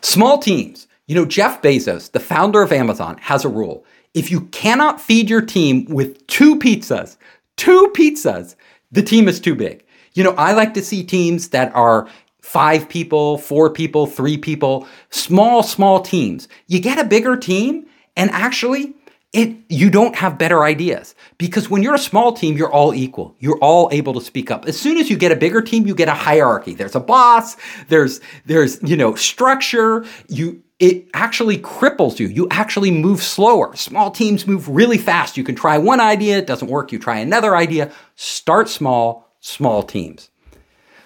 Small 0.00 0.38
teams. 0.38 0.86
You 1.08 1.16
know, 1.16 1.24
Jeff 1.24 1.60
Bezos, 1.62 2.12
the 2.12 2.20
founder 2.20 2.62
of 2.62 2.70
Amazon, 2.72 3.18
has 3.22 3.44
a 3.44 3.48
rule. 3.48 3.84
If 4.18 4.32
you 4.32 4.40
cannot 4.46 5.00
feed 5.00 5.30
your 5.30 5.42
team 5.42 5.84
with 5.84 6.26
two 6.26 6.56
pizzas, 6.56 7.16
two 7.56 7.92
pizzas, 7.96 8.56
the 8.90 9.00
team 9.00 9.28
is 9.28 9.38
too 9.38 9.54
big. 9.54 9.84
You 10.14 10.24
know, 10.24 10.34
I 10.36 10.54
like 10.54 10.74
to 10.74 10.82
see 10.82 11.04
teams 11.04 11.50
that 11.50 11.72
are 11.72 12.08
five 12.42 12.88
people, 12.88 13.38
four 13.38 13.70
people, 13.70 14.08
three 14.08 14.36
people, 14.36 14.88
small, 15.10 15.62
small 15.62 16.00
teams. 16.00 16.48
You 16.66 16.80
get 16.80 16.98
a 16.98 17.04
bigger 17.04 17.36
team, 17.36 17.86
and 18.16 18.28
actually, 18.32 18.92
it 19.32 19.56
you 19.68 19.90
don't 19.90 20.16
have 20.16 20.38
better 20.38 20.64
ideas 20.64 21.14
because 21.36 21.68
when 21.68 21.82
you're 21.82 21.94
a 21.94 21.98
small 21.98 22.32
team 22.32 22.56
you're 22.56 22.72
all 22.72 22.94
equal 22.94 23.36
you're 23.38 23.58
all 23.58 23.88
able 23.92 24.14
to 24.14 24.20
speak 24.22 24.50
up 24.50 24.66
as 24.66 24.80
soon 24.80 24.96
as 24.96 25.10
you 25.10 25.18
get 25.18 25.30
a 25.30 25.36
bigger 25.36 25.60
team 25.60 25.86
you 25.86 25.94
get 25.94 26.08
a 26.08 26.14
hierarchy 26.14 26.72
there's 26.74 26.94
a 26.94 27.00
boss 27.00 27.56
there's 27.88 28.20
there's 28.46 28.82
you 28.82 28.96
know 28.96 29.14
structure 29.14 30.04
you 30.28 30.62
it 30.78 31.08
actually 31.12 31.58
cripples 31.58 32.18
you. 32.20 32.28
You 32.28 32.46
actually 32.50 32.90
move 32.90 33.22
slower. 33.22 33.74
Small 33.74 34.10
teams 34.10 34.46
move 34.46 34.68
really 34.68 34.98
fast. 34.98 35.36
You 35.36 35.42
can 35.42 35.56
try 35.56 35.76
one 35.76 36.00
idea, 36.00 36.38
it 36.38 36.46
doesn't 36.46 36.68
work, 36.68 36.92
you 36.92 36.98
try 36.98 37.18
another 37.18 37.56
idea. 37.56 37.90
Start 38.14 38.68
small, 38.68 39.34
small 39.40 39.82
teams. 39.82 40.30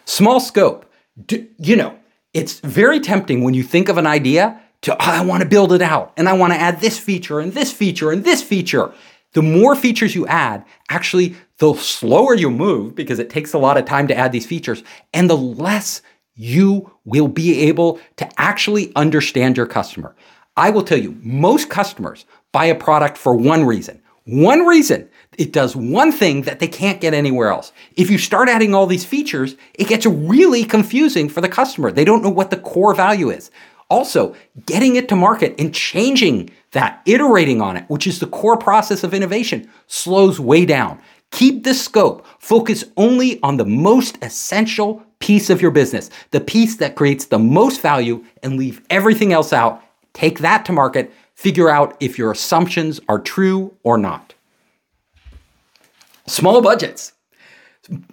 Small 0.04 0.40
scope. 0.40 0.90
Do, 1.26 1.46
you 1.58 1.76
know, 1.76 1.96
it's 2.34 2.60
very 2.60 3.00
tempting 3.00 3.44
when 3.44 3.54
you 3.54 3.62
think 3.62 3.88
of 3.88 3.98
an 3.98 4.06
idea 4.06 4.60
to, 4.82 4.94
oh, 4.94 4.96
I 4.98 5.24
want 5.24 5.42
to 5.42 5.48
build 5.48 5.72
it 5.72 5.82
out 5.82 6.12
and 6.16 6.28
I 6.28 6.32
want 6.34 6.52
to 6.52 6.58
add 6.60 6.80
this 6.80 6.98
feature 6.98 7.40
and 7.40 7.52
this 7.52 7.72
feature 7.72 8.10
and 8.10 8.24
this 8.24 8.42
feature. 8.42 8.92
The 9.32 9.42
more 9.42 9.74
features 9.74 10.14
you 10.14 10.26
add, 10.26 10.64
actually, 10.90 11.36
the 11.58 11.74
slower 11.74 12.34
you 12.34 12.50
move 12.50 12.94
because 12.94 13.18
it 13.18 13.30
takes 13.30 13.54
a 13.54 13.58
lot 13.58 13.78
of 13.78 13.86
time 13.86 14.08
to 14.08 14.16
add 14.16 14.32
these 14.32 14.46
features 14.46 14.82
and 15.14 15.30
the 15.30 15.36
less 15.36 16.02
you 16.34 16.90
will 17.04 17.28
be 17.28 17.60
able 17.60 18.00
to 18.16 18.40
actually 18.40 18.92
understand 18.96 19.56
your 19.56 19.66
customer. 19.66 20.14
I 20.56 20.70
will 20.70 20.82
tell 20.82 20.98
you, 20.98 21.16
most 21.22 21.70
customers 21.70 22.26
buy 22.52 22.66
a 22.66 22.74
product 22.74 23.16
for 23.16 23.34
one 23.34 23.64
reason. 23.64 24.02
One 24.24 24.66
reason. 24.66 25.08
It 25.38 25.52
does 25.52 25.74
one 25.74 26.12
thing 26.12 26.42
that 26.42 26.60
they 26.60 26.68
can't 26.68 27.00
get 27.00 27.14
anywhere 27.14 27.48
else. 27.48 27.72
If 27.96 28.10
you 28.10 28.18
start 28.18 28.48
adding 28.48 28.74
all 28.74 28.86
these 28.86 29.04
features, 29.04 29.56
it 29.74 29.88
gets 29.88 30.06
really 30.06 30.64
confusing 30.64 31.28
for 31.28 31.40
the 31.40 31.48
customer. 31.48 31.90
They 31.90 32.04
don't 32.04 32.22
know 32.22 32.30
what 32.30 32.50
the 32.50 32.58
core 32.58 32.94
value 32.94 33.30
is. 33.30 33.50
Also, 33.92 34.34
getting 34.64 34.96
it 34.96 35.06
to 35.06 35.14
market 35.14 35.54
and 35.58 35.74
changing 35.74 36.48
that, 36.70 37.02
iterating 37.04 37.60
on 37.60 37.76
it, 37.76 37.84
which 37.88 38.06
is 38.06 38.20
the 38.20 38.26
core 38.26 38.56
process 38.56 39.04
of 39.04 39.12
innovation, 39.12 39.68
slows 39.86 40.40
way 40.40 40.64
down. 40.64 40.98
Keep 41.30 41.64
the 41.64 41.74
scope. 41.74 42.26
Focus 42.38 42.84
only 42.96 43.38
on 43.42 43.58
the 43.58 43.66
most 43.66 44.16
essential 44.22 45.04
piece 45.18 45.50
of 45.50 45.60
your 45.60 45.70
business, 45.70 46.08
the 46.30 46.40
piece 46.40 46.76
that 46.76 46.96
creates 46.96 47.26
the 47.26 47.38
most 47.38 47.82
value, 47.82 48.24
and 48.42 48.56
leave 48.56 48.80
everything 48.88 49.30
else 49.30 49.52
out. 49.52 49.82
Take 50.14 50.38
that 50.38 50.64
to 50.64 50.72
market, 50.72 51.12
figure 51.34 51.68
out 51.68 51.94
if 52.00 52.16
your 52.16 52.32
assumptions 52.32 52.98
are 53.10 53.18
true 53.18 53.76
or 53.82 53.98
not. 53.98 54.32
Small 56.26 56.62
budgets. 56.62 57.12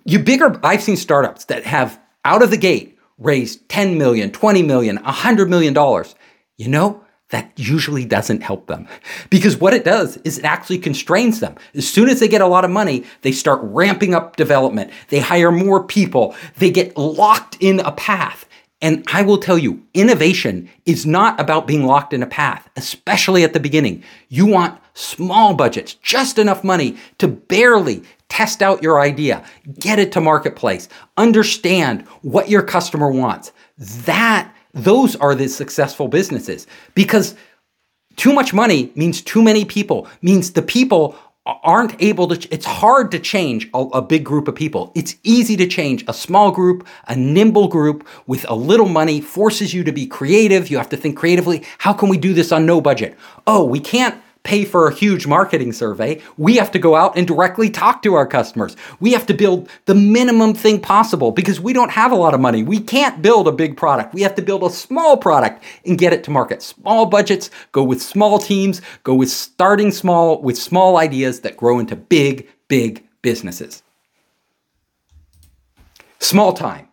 You 0.03 0.19
bigger, 0.19 0.59
I've 0.61 0.83
seen 0.83 0.97
startups 0.97 1.45
that 1.45 1.63
have 1.63 1.97
out 2.25 2.43
of 2.43 2.51
the 2.51 2.57
gate 2.57 2.98
raised 3.19 3.67
10 3.69 3.97
million, 3.97 4.31
20 4.31 4.63
million, 4.63 4.95
100 4.97 5.49
million 5.49 5.73
dollars. 5.73 6.15
You 6.57 6.67
know, 6.67 7.03
that 7.29 7.51
usually 7.57 8.05
doesn't 8.05 8.41
help 8.41 8.67
them. 8.67 8.87
Because 9.29 9.57
what 9.57 9.73
it 9.73 9.83
does 9.85 10.17
is 10.17 10.39
it 10.39 10.45
actually 10.45 10.79
constrains 10.79 11.39
them. 11.39 11.55
As 11.75 11.87
soon 11.87 12.09
as 12.09 12.19
they 12.19 12.27
get 12.27 12.41
a 12.41 12.47
lot 12.47 12.65
of 12.65 12.71
money, 12.71 13.05
they 13.21 13.31
start 13.31 13.59
ramping 13.61 14.13
up 14.13 14.35
development. 14.35 14.91
They 15.09 15.19
hire 15.19 15.51
more 15.51 15.83
people. 15.83 16.35
They 16.57 16.71
get 16.71 16.97
locked 16.97 17.57
in 17.59 17.79
a 17.81 17.91
path. 17.91 18.45
And 18.81 19.03
I 19.11 19.23
will 19.23 19.37
tell 19.37 19.57
you, 19.57 19.85
innovation 19.93 20.69
is 20.85 21.05
not 21.05 21.39
about 21.39 21.67
being 21.67 21.85
locked 21.85 22.13
in 22.13 22.23
a 22.23 22.27
path, 22.27 22.69
especially 22.77 23.43
at 23.43 23.53
the 23.53 23.59
beginning. 23.59 24.03
You 24.29 24.45
want 24.45 24.79
small 24.93 25.53
budgets, 25.53 25.95
just 25.95 26.39
enough 26.39 26.63
money 26.63 26.97
to 27.17 27.27
barely 27.27 28.03
test 28.29 28.61
out 28.61 28.81
your 28.81 28.99
idea, 28.99 29.43
get 29.79 29.99
it 29.99 30.11
to 30.13 30.21
marketplace, 30.21 30.87
understand 31.17 32.03
what 32.21 32.49
your 32.49 32.61
customer 32.61 33.11
wants. 33.11 33.51
That 33.77 34.53
those 34.73 35.15
are 35.15 35.35
the 35.35 35.49
successful 35.49 36.07
businesses 36.07 36.67
because 36.95 37.35
too 38.15 38.33
much 38.33 38.53
money 38.53 38.91
means 38.95 39.21
too 39.21 39.41
many 39.41 39.65
people, 39.65 40.07
means 40.21 40.51
the 40.51 40.61
people 40.61 41.17
aren't 41.45 41.99
able 42.01 42.27
to, 42.27 42.53
it's 42.53 42.65
hard 42.65 43.11
to 43.11 43.19
change 43.19 43.69
a, 43.73 43.79
a, 43.79 44.01
big 44.01 44.23
group 44.23 44.47
of 44.47 44.55
people. 44.55 44.91
It's 44.93 45.15
easy 45.23 45.55
to 45.57 45.67
change 45.67 46.03
a 46.07 46.13
small 46.13 46.51
group, 46.51 46.87
a 47.07 47.15
nimble 47.15 47.67
group 47.67 48.07
with 48.27 48.47
a 48.49 48.53
little 48.53 48.87
money 48.87 49.21
forces 49.21 49.73
you 49.73 49.83
to 49.83 49.91
be 49.91 50.05
creative. 50.05 50.69
You 50.69 50.77
have 50.77 50.89
to 50.89 50.97
think 50.97 51.17
creatively. 51.17 51.63
How 51.79 51.93
can 51.93 52.09
we 52.09 52.17
do 52.17 52.33
this 52.33 52.51
on 52.51 52.65
no 52.65 52.81
budget? 52.81 53.17
Oh, 53.47 53.63
we 53.63 53.79
can't 53.79 54.21
pay 54.43 54.65
for 54.65 54.87
a 54.87 54.93
huge 54.93 55.27
marketing 55.27 55.73
survey. 55.73 56.21
We 56.37 56.55
have 56.55 56.71
to 56.71 56.79
go 56.79 56.95
out 56.95 57.17
and 57.17 57.27
directly 57.27 57.69
talk 57.69 58.01
to 58.03 58.13
our 58.13 58.25
customers. 58.25 58.75
We 58.99 59.11
have 59.11 59.25
to 59.27 59.33
build 59.33 59.69
the 59.85 59.95
minimum 59.95 60.53
thing 60.53 60.79
possible 60.79 61.31
because 61.31 61.59
we 61.59 61.73
don't 61.73 61.91
have 61.91 62.11
a 62.11 62.15
lot 62.15 62.33
of 62.33 62.39
money. 62.39 62.63
We 62.63 62.79
can't 62.79 63.21
build 63.21 63.47
a 63.47 63.51
big 63.51 63.75
product. 63.77 64.13
We 64.13 64.21
have 64.21 64.35
to 64.35 64.41
build 64.41 64.63
a 64.63 64.69
small 64.69 65.17
product 65.17 65.63
and 65.85 65.97
get 65.97 66.13
it 66.13 66.23
to 66.23 66.31
market. 66.31 66.61
Small 66.61 67.05
budgets, 67.05 67.49
go 67.71 67.83
with 67.83 68.01
small 68.01 68.39
teams, 68.39 68.81
go 69.03 69.13
with 69.13 69.29
starting 69.29 69.91
small 69.91 70.41
with 70.41 70.57
small 70.57 70.97
ideas 70.97 71.41
that 71.41 71.57
grow 71.57 71.79
into 71.79 71.95
big, 71.95 72.47
big 72.67 73.05
businesses. 73.21 73.83
Small 76.19 76.53
time. 76.53 76.87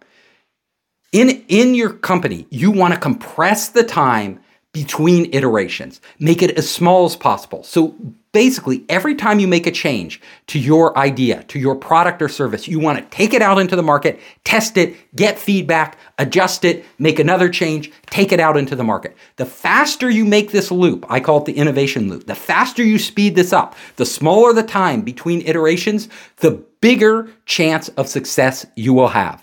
In, 1.12 1.44
in 1.48 1.74
your 1.74 1.90
company, 1.90 2.46
you 2.50 2.70
want 2.70 2.92
to 2.92 3.00
compress 3.00 3.68
the 3.68 3.82
time 3.82 4.40
between 4.76 5.32
iterations. 5.32 6.02
Make 6.18 6.42
it 6.42 6.50
as 6.58 6.68
small 6.68 7.06
as 7.06 7.16
possible. 7.16 7.62
So 7.62 7.94
basically, 8.32 8.84
every 8.90 9.14
time 9.14 9.38
you 9.40 9.48
make 9.48 9.66
a 9.66 9.70
change 9.70 10.20
to 10.48 10.58
your 10.58 10.94
idea, 10.98 11.44
to 11.44 11.58
your 11.58 11.74
product 11.74 12.20
or 12.20 12.28
service, 12.28 12.68
you 12.68 12.78
want 12.78 12.98
to 12.98 13.04
take 13.06 13.32
it 13.32 13.40
out 13.40 13.58
into 13.58 13.74
the 13.74 13.82
market, 13.82 14.20
test 14.44 14.76
it, 14.76 14.94
get 15.16 15.38
feedback, 15.38 15.96
adjust 16.18 16.66
it, 16.66 16.84
make 16.98 17.18
another 17.18 17.48
change, 17.48 17.90
take 18.08 18.32
it 18.32 18.38
out 18.38 18.58
into 18.58 18.76
the 18.76 18.84
market. 18.84 19.16
The 19.36 19.46
faster 19.46 20.10
you 20.10 20.26
make 20.26 20.50
this 20.50 20.70
loop, 20.70 21.06
I 21.08 21.20
call 21.20 21.38
it 21.38 21.46
the 21.46 21.56
innovation 21.56 22.10
loop, 22.10 22.26
the 22.26 22.34
faster 22.34 22.84
you 22.84 22.98
speed 22.98 23.34
this 23.34 23.54
up, 23.54 23.74
the 23.96 24.04
smaller 24.04 24.52
the 24.52 24.62
time 24.62 25.00
between 25.00 25.40
iterations, 25.40 26.10
the 26.40 26.62
bigger 26.82 27.30
chance 27.46 27.88
of 27.96 28.08
success 28.08 28.66
you 28.76 28.92
will 28.92 29.08
have 29.08 29.42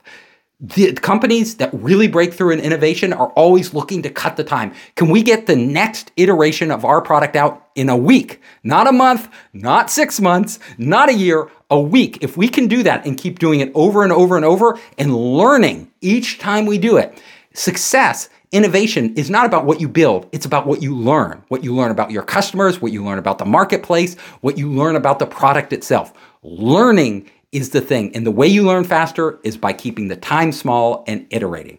the 0.59 0.93
companies 0.93 1.55
that 1.55 1.73
really 1.73 2.07
break 2.07 2.33
through 2.33 2.51
in 2.51 2.59
innovation 2.59 3.11
are 3.11 3.29
always 3.31 3.73
looking 3.73 4.01
to 4.03 4.09
cut 4.09 4.37
the 4.37 4.43
time. 4.43 4.73
Can 4.95 5.09
we 5.09 5.21
get 5.21 5.45
the 5.45 5.55
next 5.55 6.11
iteration 6.15 6.71
of 6.71 6.85
our 6.85 7.01
product 7.01 7.35
out 7.35 7.69
in 7.75 7.89
a 7.89 7.97
week? 7.97 8.41
Not 8.63 8.87
a 8.87 8.93
month, 8.93 9.27
not 9.51 9.89
six 9.89 10.21
months, 10.21 10.59
not 10.77 11.09
a 11.09 11.13
year, 11.13 11.49
a 11.69 11.79
week. 11.79 12.19
If 12.21 12.37
we 12.37 12.47
can 12.47 12.67
do 12.67 12.81
that 12.83 13.05
and 13.05 13.17
keep 13.17 13.39
doing 13.39 13.59
it 13.59 13.71
over 13.75 14.03
and 14.03 14.13
over 14.13 14.37
and 14.37 14.45
over 14.45 14.79
and 14.97 15.13
learning 15.13 15.91
each 15.99 16.39
time 16.39 16.65
we 16.65 16.77
do 16.77 16.95
it, 16.95 17.21
success 17.53 18.29
innovation 18.53 19.13
is 19.15 19.29
not 19.29 19.45
about 19.45 19.65
what 19.65 19.81
you 19.81 19.89
build, 19.89 20.29
it's 20.31 20.45
about 20.45 20.65
what 20.65 20.81
you 20.81 20.95
learn. 20.95 21.43
What 21.49 21.63
you 21.63 21.75
learn 21.75 21.91
about 21.91 22.11
your 22.11 22.23
customers, 22.23 22.79
what 22.79 22.93
you 22.93 23.03
learn 23.03 23.17
about 23.17 23.39
the 23.39 23.45
marketplace, 23.45 24.15
what 24.41 24.57
you 24.57 24.71
learn 24.71 24.95
about 24.95 25.19
the 25.19 25.25
product 25.25 25.73
itself. 25.73 26.13
Learning 26.43 27.29
is 27.53 27.69
the 27.69 27.81
thing. 27.81 28.15
And 28.15 28.25
the 28.25 28.31
way 28.31 28.47
you 28.47 28.63
learn 28.63 28.83
faster 28.83 29.39
is 29.43 29.55
by 29.55 29.73
keeping 29.73 30.07
the 30.07 30.15
time 30.15 30.51
small 30.51 31.03
and 31.07 31.27
iterating. 31.29 31.77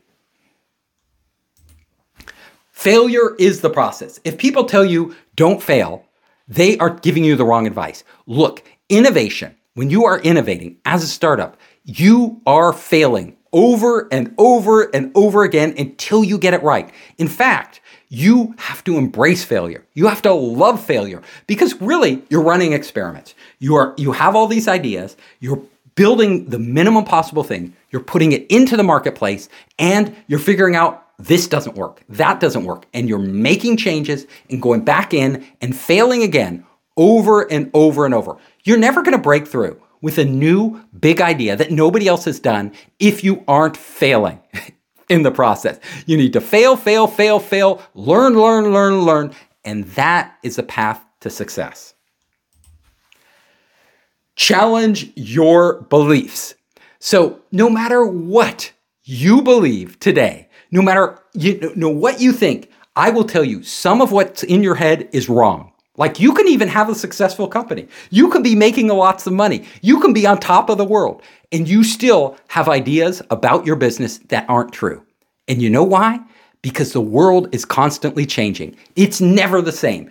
Failure 2.70 3.34
is 3.38 3.60
the 3.60 3.70
process. 3.70 4.20
If 4.24 4.38
people 4.38 4.64
tell 4.64 4.84
you 4.84 5.14
don't 5.36 5.62
fail, 5.62 6.06
they 6.46 6.76
are 6.78 6.90
giving 6.90 7.24
you 7.24 7.36
the 7.36 7.44
wrong 7.44 7.66
advice. 7.66 8.04
Look, 8.26 8.62
innovation, 8.88 9.56
when 9.74 9.90
you 9.90 10.04
are 10.04 10.20
innovating 10.20 10.78
as 10.84 11.02
a 11.02 11.08
startup, 11.08 11.56
you 11.84 12.40
are 12.46 12.72
failing 12.72 13.36
over 13.52 14.08
and 14.12 14.34
over 14.36 14.94
and 14.94 15.12
over 15.14 15.44
again 15.44 15.74
until 15.78 16.24
you 16.24 16.36
get 16.36 16.54
it 16.54 16.62
right. 16.62 16.90
In 17.18 17.28
fact, 17.28 17.80
you 18.14 18.54
have 18.58 18.84
to 18.84 18.96
embrace 18.96 19.44
failure. 19.44 19.84
You 19.94 20.06
have 20.06 20.22
to 20.22 20.32
love 20.32 20.82
failure 20.84 21.20
because 21.48 21.80
really 21.80 22.22
you're 22.30 22.42
running 22.42 22.72
experiments. 22.72 23.34
You 23.58 23.74
are 23.74 23.94
you 23.96 24.12
have 24.12 24.36
all 24.36 24.46
these 24.46 24.68
ideas, 24.68 25.16
you're 25.40 25.60
building 25.96 26.48
the 26.48 26.58
minimum 26.58 27.04
possible 27.04 27.42
thing, 27.42 27.74
you're 27.90 28.02
putting 28.02 28.32
it 28.32 28.46
into 28.50 28.76
the 28.76 28.82
marketplace 28.84 29.48
and 29.78 30.14
you're 30.28 30.38
figuring 30.38 30.76
out 30.76 31.04
this 31.18 31.48
doesn't 31.48 31.76
work. 31.76 32.02
That 32.08 32.40
doesn't 32.40 32.64
work. 32.64 32.86
And 32.94 33.08
you're 33.08 33.18
making 33.18 33.76
changes 33.76 34.26
and 34.48 34.62
going 34.62 34.84
back 34.84 35.12
in 35.12 35.44
and 35.60 35.76
failing 35.76 36.22
again 36.22 36.64
over 36.96 37.42
and 37.50 37.70
over 37.74 38.04
and 38.04 38.14
over. 38.14 38.36
You're 38.64 38.78
never 38.78 39.02
going 39.02 39.16
to 39.16 39.22
break 39.22 39.46
through 39.46 39.80
with 40.00 40.18
a 40.18 40.24
new 40.24 40.84
big 40.98 41.20
idea 41.20 41.56
that 41.56 41.70
nobody 41.70 42.06
else 42.06 42.26
has 42.26 42.38
done 42.38 42.72
if 42.98 43.24
you 43.24 43.42
aren't 43.48 43.76
failing. 43.76 44.40
in 45.08 45.22
the 45.22 45.30
process. 45.30 45.78
You 46.06 46.16
need 46.16 46.32
to 46.32 46.40
fail, 46.40 46.76
fail, 46.76 47.06
fail, 47.06 47.38
fail, 47.38 47.82
learn, 47.94 48.34
learn, 48.38 48.72
learn, 48.72 49.02
learn. 49.02 49.34
And 49.64 49.84
that 49.92 50.36
is 50.42 50.56
the 50.56 50.62
path 50.62 51.04
to 51.20 51.30
success. 51.30 51.94
Challenge 54.36 55.12
your 55.14 55.82
beliefs. 55.82 56.54
So 56.98 57.40
no 57.52 57.68
matter 57.70 58.04
what 58.04 58.72
you 59.04 59.42
believe 59.42 60.00
today, 60.00 60.48
no 60.70 60.82
matter 60.82 61.18
you 61.34 61.72
know 61.76 61.90
what 61.90 62.20
you 62.20 62.32
think, 62.32 62.70
I 62.96 63.10
will 63.10 63.24
tell 63.24 63.44
you 63.44 63.62
some 63.62 64.00
of 64.00 64.10
what's 64.10 64.42
in 64.42 64.62
your 64.62 64.74
head 64.74 65.08
is 65.12 65.28
wrong. 65.28 65.73
Like 65.96 66.18
you 66.18 66.34
can 66.34 66.48
even 66.48 66.68
have 66.68 66.88
a 66.88 66.94
successful 66.94 67.46
company. 67.46 67.86
You 68.10 68.28
can 68.28 68.42
be 68.42 68.56
making 68.56 68.88
lots 68.88 69.26
of 69.26 69.32
money. 69.32 69.64
You 69.80 70.00
can 70.00 70.12
be 70.12 70.26
on 70.26 70.38
top 70.38 70.68
of 70.68 70.78
the 70.78 70.84
world 70.84 71.22
and 71.52 71.68
you 71.68 71.84
still 71.84 72.36
have 72.48 72.68
ideas 72.68 73.22
about 73.30 73.64
your 73.64 73.76
business 73.76 74.18
that 74.28 74.44
aren't 74.48 74.72
true. 74.72 75.04
And 75.46 75.62
you 75.62 75.70
know 75.70 75.84
why? 75.84 76.18
Because 76.62 76.92
the 76.92 77.00
world 77.00 77.54
is 77.54 77.64
constantly 77.64 78.26
changing. 78.26 78.74
It's 78.96 79.20
never 79.20 79.60
the 79.60 79.70
same. 79.70 80.10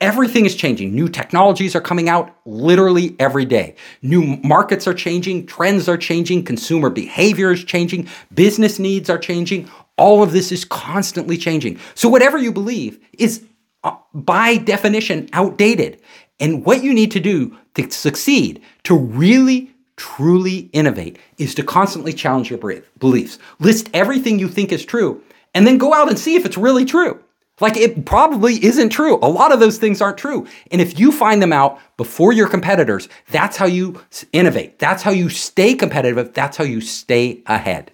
Everything 0.00 0.44
is 0.46 0.56
changing. 0.56 0.94
New 0.94 1.08
technologies 1.08 1.76
are 1.76 1.80
coming 1.80 2.08
out 2.08 2.34
literally 2.46 3.14
every 3.20 3.44
day. 3.44 3.76
New 4.02 4.38
markets 4.42 4.88
are 4.88 4.94
changing, 4.94 5.46
trends 5.46 5.88
are 5.88 5.98
changing, 5.98 6.44
consumer 6.44 6.90
behavior 6.90 7.52
is 7.52 7.62
changing, 7.62 8.08
business 8.34 8.78
needs 8.78 9.08
are 9.10 9.18
changing. 9.18 9.68
All 9.98 10.22
of 10.22 10.32
this 10.32 10.50
is 10.50 10.64
constantly 10.64 11.36
changing. 11.36 11.78
So 11.94 12.08
whatever 12.08 12.38
you 12.38 12.52
believe 12.52 12.98
is 13.18 13.44
Uh, 13.86 13.96
by 14.12 14.56
definition 14.56 15.28
outdated. 15.32 16.00
And 16.40 16.64
what 16.64 16.82
you 16.82 16.92
need 16.92 17.12
to 17.12 17.20
do 17.20 17.56
to 17.74 17.88
succeed, 17.88 18.60
to 18.82 18.98
really 18.98 19.70
truly 19.96 20.68
innovate, 20.72 21.20
is 21.38 21.54
to 21.54 21.62
constantly 21.62 22.12
challenge 22.12 22.50
your 22.50 22.58
beliefs. 22.98 23.38
List 23.60 23.88
everything 23.94 24.40
you 24.40 24.48
think 24.48 24.72
is 24.72 24.84
true, 24.84 25.22
and 25.54 25.64
then 25.64 25.78
go 25.78 25.94
out 25.94 26.08
and 26.08 26.18
see 26.18 26.34
if 26.34 26.44
it's 26.44 26.56
really 26.56 26.84
true. 26.84 27.22
Like 27.60 27.76
it 27.76 28.04
probably 28.04 28.62
isn't 28.64 28.88
true. 28.88 29.20
A 29.22 29.28
lot 29.28 29.52
of 29.52 29.60
those 29.60 29.78
things 29.78 30.02
aren't 30.02 30.18
true. 30.18 30.48
And 30.72 30.80
if 30.80 30.98
you 30.98 31.12
find 31.12 31.40
them 31.40 31.52
out 31.52 31.78
before 31.96 32.32
your 32.32 32.48
competitors, 32.48 33.08
that's 33.28 33.56
how 33.56 33.66
you 33.66 34.02
innovate. 34.32 34.80
That's 34.80 35.04
how 35.04 35.12
you 35.12 35.28
stay 35.28 35.74
competitive. 35.74 36.34
That's 36.34 36.56
how 36.56 36.64
you 36.64 36.80
stay 36.80 37.42
ahead. 37.46 37.92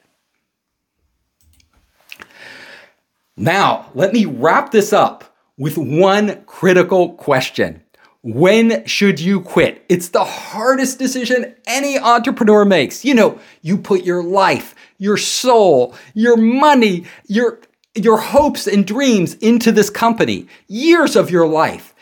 Now, 3.37 3.91
let 3.95 4.15
me 4.15 4.25
wrap 4.25 4.71
this 4.71 4.95
up 4.95 5.32
with 5.63 5.79
one 5.79 6.43
critical 6.45 7.13
question. 7.13 7.81
When 8.23 8.85
should 8.85 9.21
you 9.21 9.41
quit? 9.41 9.85
It's 9.89 10.09
the 10.09 10.25
hardest 10.25 10.99
decision 10.99 11.55
any 11.69 11.97
entrepreneur 11.97 12.65
makes. 12.65 13.05
You 13.05 13.15
know, 13.15 13.39
you 13.61 13.79
put 13.79 14.03
your 14.03 14.25
life, 14.25 14.75
your 14.99 15.17
soul, 15.17 15.95
your 16.15 16.37
money, 16.37 17.05
your 17.29 17.61
your 17.95 18.19
hopes 18.19 18.67
and 18.67 18.85
dreams 18.85 19.35
into 19.35 19.71
this 19.71 19.89
company, 19.89 20.49
years 20.67 21.15
of 21.15 21.31
your 21.31 21.47
life, 21.47 21.95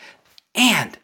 and 0.55 0.97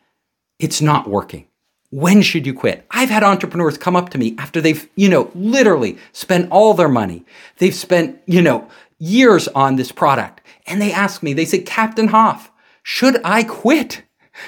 it's 0.57 0.81
not 0.81 1.07
working. 1.07 1.45
When 1.91 2.23
should 2.23 2.47
you 2.47 2.55
quit? 2.55 2.87
I've 2.89 3.09
had 3.11 3.23
entrepreneurs 3.23 3.77
come 3.77 3.95
up 3.95 4.09
to 4.09 4.17
me 4.17 4.35
after 4.39 4.61
they've, 4.61 4.89
you 4.95 5.09
know, 5.09 5.29
literally 5.35 5.99
spent 6.11 6.51
all 6.51 6.73
their 6.73 6.89
money. 6.89 7.23
They've 7.59 7.75
spent, 7.75 8.19
you 8.25 8.41
know, 8.41 8.67
years 8.99 9.47
on 9.49 9.75
this 9.75 9.91
product 9.91 10.41
and 10.65 10.81
they 10.81 10.91
ask 10.91 11.23
me, 11.23 11.33
they 11.33 11.45
say, 11.45 11.60
Captain 11.60 12.07
Hoff, 12.07 12.51
should 12.83 13.19
I 13.23 13.43
quit? 13.43 14.03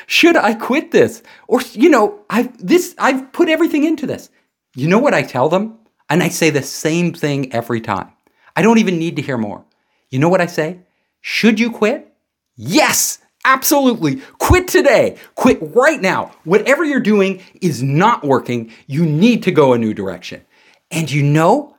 Should 0.07 0.37
I 0.37 0.53
quit 0.53 0.91
this? 0.91 1.23
Or, 1.47 1.61
you 1.73 1.89
know, 1.89 2.19
I've 2.29 2.55
this, 2.65 2.95
I've 2.97 3.31
put 3.31 3.49
everything 3.49 3.83
into 3.83 4.05
this. 4.05 4.29
You 4.75 4.87
know 4.87 4.99
what 4.99 5.13
I 5.13 5.23
tell 5.23 5.49
them? 5.49 5.79
And 6.09 6.23
I 6.23 6.29
say 6.29 6.49
the 6.49 6.61
same 6.61 7.13
thing 7.13 7.53
every 7.53 7.81
time. 7.81 8.11
I 8.55 8.61
don't 8.61 8.77
even 8.77 8.99
need 8.99 9.15
to 9.15 9.21
hear 9.21 9.37
more. 9.37 9.65
You 10.09 10.19
know 10.19 10.29
what 10.29 10.41
I 10.41 10.47
say? 10.47 10.79
Should 11.21 11.59
you 11.59 11.71
quit? 11.71 12.13
Yes, 12.55 13.19
absolutely. 13.45 14.17
Quit 14.37 14.67
today. 14.67 15.17
Quit 15.35 15.59
right 15.75 16.01
now. 16.01 16.31
Whatever 16.43 16.83
you're 16.83 16.99
doing 16.99 17.41
is 17.61 17.83
not 17.83 18.23
working. 18.23 18.71
You 18.87 19.05
need 19.05 19.43
to 19.43 19.51
go 19.51 19.73
a 19.73 19.77
new 19.77 19.93
direction. 19.93 20.45
And 20.91 21.11
you 21.11 21.23
know, 21.23 21.75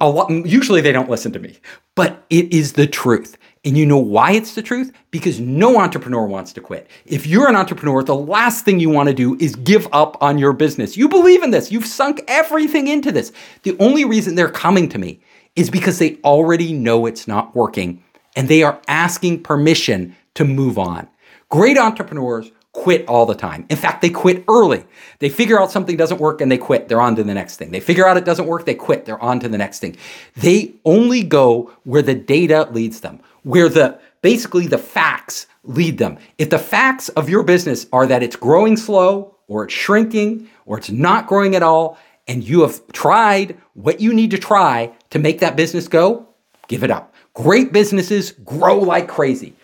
a 0.00 0.08
lot, 0.08 0.30
usually 0.30 0.80
they 0.80 0.92
don't 0.92 1.10
listen 1.10 1.32
to 1.32 1.38
me, 1.38 1.58
but 1.94 2.24
it 2.30 2.52
is 2.52 2.74
the 2.74 2.86
truth. 2.86 3.36
And 3.64 3.76
you 3.76 3.84
know 3.84 3.98
why 3.98 4.32
it's 4.32 4.54
the 4.54 4.62
truth? 4.62 4.92
Because 5.10 5.38
no 5.38 5.78
entrepreneur 5.78 6.26
wants 6.26 6.52
to 6.54 6.60
quit. 6.60 6.88
If 7.04 7.26
you're 7.26 7.48
an 7.48 7.56
entrepreneur, 7.56 8.02
the 8.02 8.14
last 8.14 8.64
thing 8.64 8.80
you 8.80 8.88
want 8.88 9.08
to 9.08 9.14
do 9.14 9.36
is 9.38 9.54
give 9.56 9.86
up 9.92 10.16
on 10.22 10.38
your 10.38 10.54
business. 10.54 10.96
You 10.96 11.08
believe 11.08 11.42
in 11.42 11.50
this, 11.50 11.70
you've 11.70 11.86
sunk 11.86 12.22
everything 12.26 12.88
into 12.88 13.12
this. 13.12 13.32
The 13.62 13.76
only 13.78 14.04
reason 14.04 14.34
they're 14.34 14.50
coming 14.50 14.88
to 14.90 14.98
me 14.98 15.20
is 15.56 15.68
because 15.68 15.98
they 15.98 16.16
already 16.24 16.72
know 16.72 17.04
it's 17.04 17.28
not 17.28 17.54
working 17.54 18.02
and 18.34 18.48
they 18.48 18.62
are 18.62 18.80
asking 18.88 19.42
permission 19.42 20.16
to 20.34 20.44
move 20.44 20.78
on. 20.78 21.08
Great 21.50 21.76
entrepreneurs 21.76 22.50
quit 22.72 23.06
all 23.08 23.26
the 23.26 23.34
time. 23.34 23.66
In 23.68 23.76
fact, 23.76 24.00
they 24.00 24.10
quit 24.10 24.44
early. 24.48 24.84
They 25.18 25.28
figure 25.28 25.60
out 25.60 25.72
something 25.72 25.96
doesn't 25.96 26.20
work 26.20 26.40
and 26.40 26.50
they 26.50 26.58
quit. 26.58 26.88
They're 26.88 27.00
on 27.00 27.16
to 27.16 27.24
the 27.24 27.34
next 27.34 27.56
thing. 27.56 27.70
They 27.72 27.80
figure 27.80 28.06
out 28.06 28.16
it 28.16 28.24
doesn't 28.24 28.46
work, 28.46 28.64
they 28.64 28.74
quit. 28.74 29.04
They're 29.04 29.22
on 29.22 29.40
to 29.40 29.48
the 29.48 29.58
next 29.58 29.80
thing. 29.80 29.96
They 30.36 30.74
only 30.84 31.22
go 31.22 31.72
where 31.84 32.02
the 32.02 32.14
data 32.14 32.68
leads 32.70 33.00
them, 33.00 33.20
where 33.42 33.68
the 33.68 33.98
basically 34.22 34.66
the 34.66 34.78
facts 34.78 35.46
lead 35.64 35.98
them. 35.98 36.18
If 36.38 36.50
the 36.50 36.58
facts 36.58 37.08
of 37.10 37.28
your 37.28 37.42
business 37.42 37.86
are 37.92 38.06
that 38.06 38.22
it's 38.22 38.36
growing 38.36 38.76
slow 38.76 39.36
or 39.48 39.64
it's 39.64 39.74
shrinking 39.74 40.48
or 40.64 40.78
it's 40.78 40.90
not 40.90 41.26
growing 41.26 41.56
at 41.56 41.62
all 41.62 41.98
and 42.28 42.44
you 42.44 42.62
have 42.62 42.86
tried 42.92 43.58
what 43.74 44.00
you 44.00 44.14
need 44.14 44.30
to 44.30 44.38
try 44.38 44.92
to 45.10 45.18
make 45.18 45.40
that 45.40 45.56
business 45.56 45.88
go, 45.88 46.28
give 46.68 46.84
it 46.84 46.90
up. 46.90 47.14
Great 47.34 47.72
businesses 47.72 48.32
grow 48.32 48.78
like 48.78 49.08
crazy. 49.08 49.54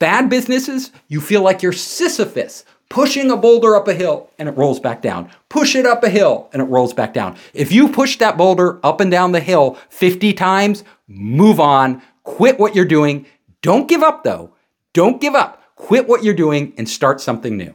Bad 0.00 0.30
businesses, 0.30 0.92
you 1.08 1.20
feel 1.20 1.42
like 1.42 1.62
you're 1.62 1.72
Sisyphus 1.72 2.64
pushing 2.88 3.30
a 3.30 3.36
boulder 3.36 3.76
up 3.76 3.86
a 3.86 3.92
hill 3.92 4.30
and 4.38 4.48
it 4.48 4.56
rolls 4.56 4.80
back 4.80 5.02
down. 5.02 5.30
Push 5.50 5.76
it 5.76 5.84
up 5.84 6.02
a 6.02 6.08
hill 6.08 6.48
and 6.54 6.62
it 6.62 6.64
rolls 6.64 6.94
back 6.94 7.12
down. 7.12 7.36
If 7.52 7.70
you 7.70 7.86
push 7.86 8.16
that 8.16 8.38
boulder 8.38 8.80
up 8.82 9.02
and 9.02 9.10
down 9.10 9.32
the 9.32 9.40
hill 9.40 9.76
50 9.90 10.32
times, 10.32 10.84
move 11.06 11.60
on, 11.60 12.00
quit 12.22 12.58
what 12.58 12.74
you're 12.74 12.86
doing. 12.86 13.26
Don't 13.60 13.88
give 13.88 14.02
up 14.02 14.24
though. 14.24 14.54
Don't 14.94 15.20
give 15.20 15.34
up. 15.34 15.62
Quit 15.76 16.08
what 16.08 16.24
you're 16.24 16.32
doing 16.32 16.72
and 16.78 16.88
start 16.88 17.20
something 17.20 17.58
new. 17.58 17.74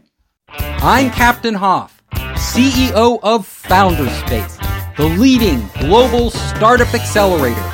I'm 0.50 1.12
Captain 1.12 1.54
Hoff, 1.54 2.02
CEO 2.12 3.20
of 3.22 3.46
Founders 3.46 4.12
Space, 4.14 4.58
the 4.98 5.16
leading 5.20 5.70
global 5.80 6.32
startup 6.32 6.92
accelerator. 6.96 7.70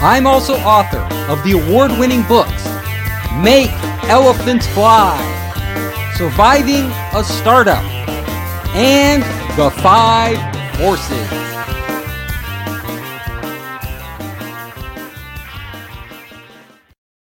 I'm 0.00 0.26
also 0.26 0.54
author 0.60 1.00
of 1.30 1.42
the 1.44 1.52
award 1.52 1.90
winning 1.98 2.22
books 2.22 2.43
Make 3.42 3.72
Elephants 4.04 4.66
Fly, 4.68 5.18
Surviving 6.16 6.84
a 7.14 7.24
Startup, 7.24 7.82
and 8.74 9.22
The 9.58 9.70
Five 9.82 10.38
Forces. 10.76 11.53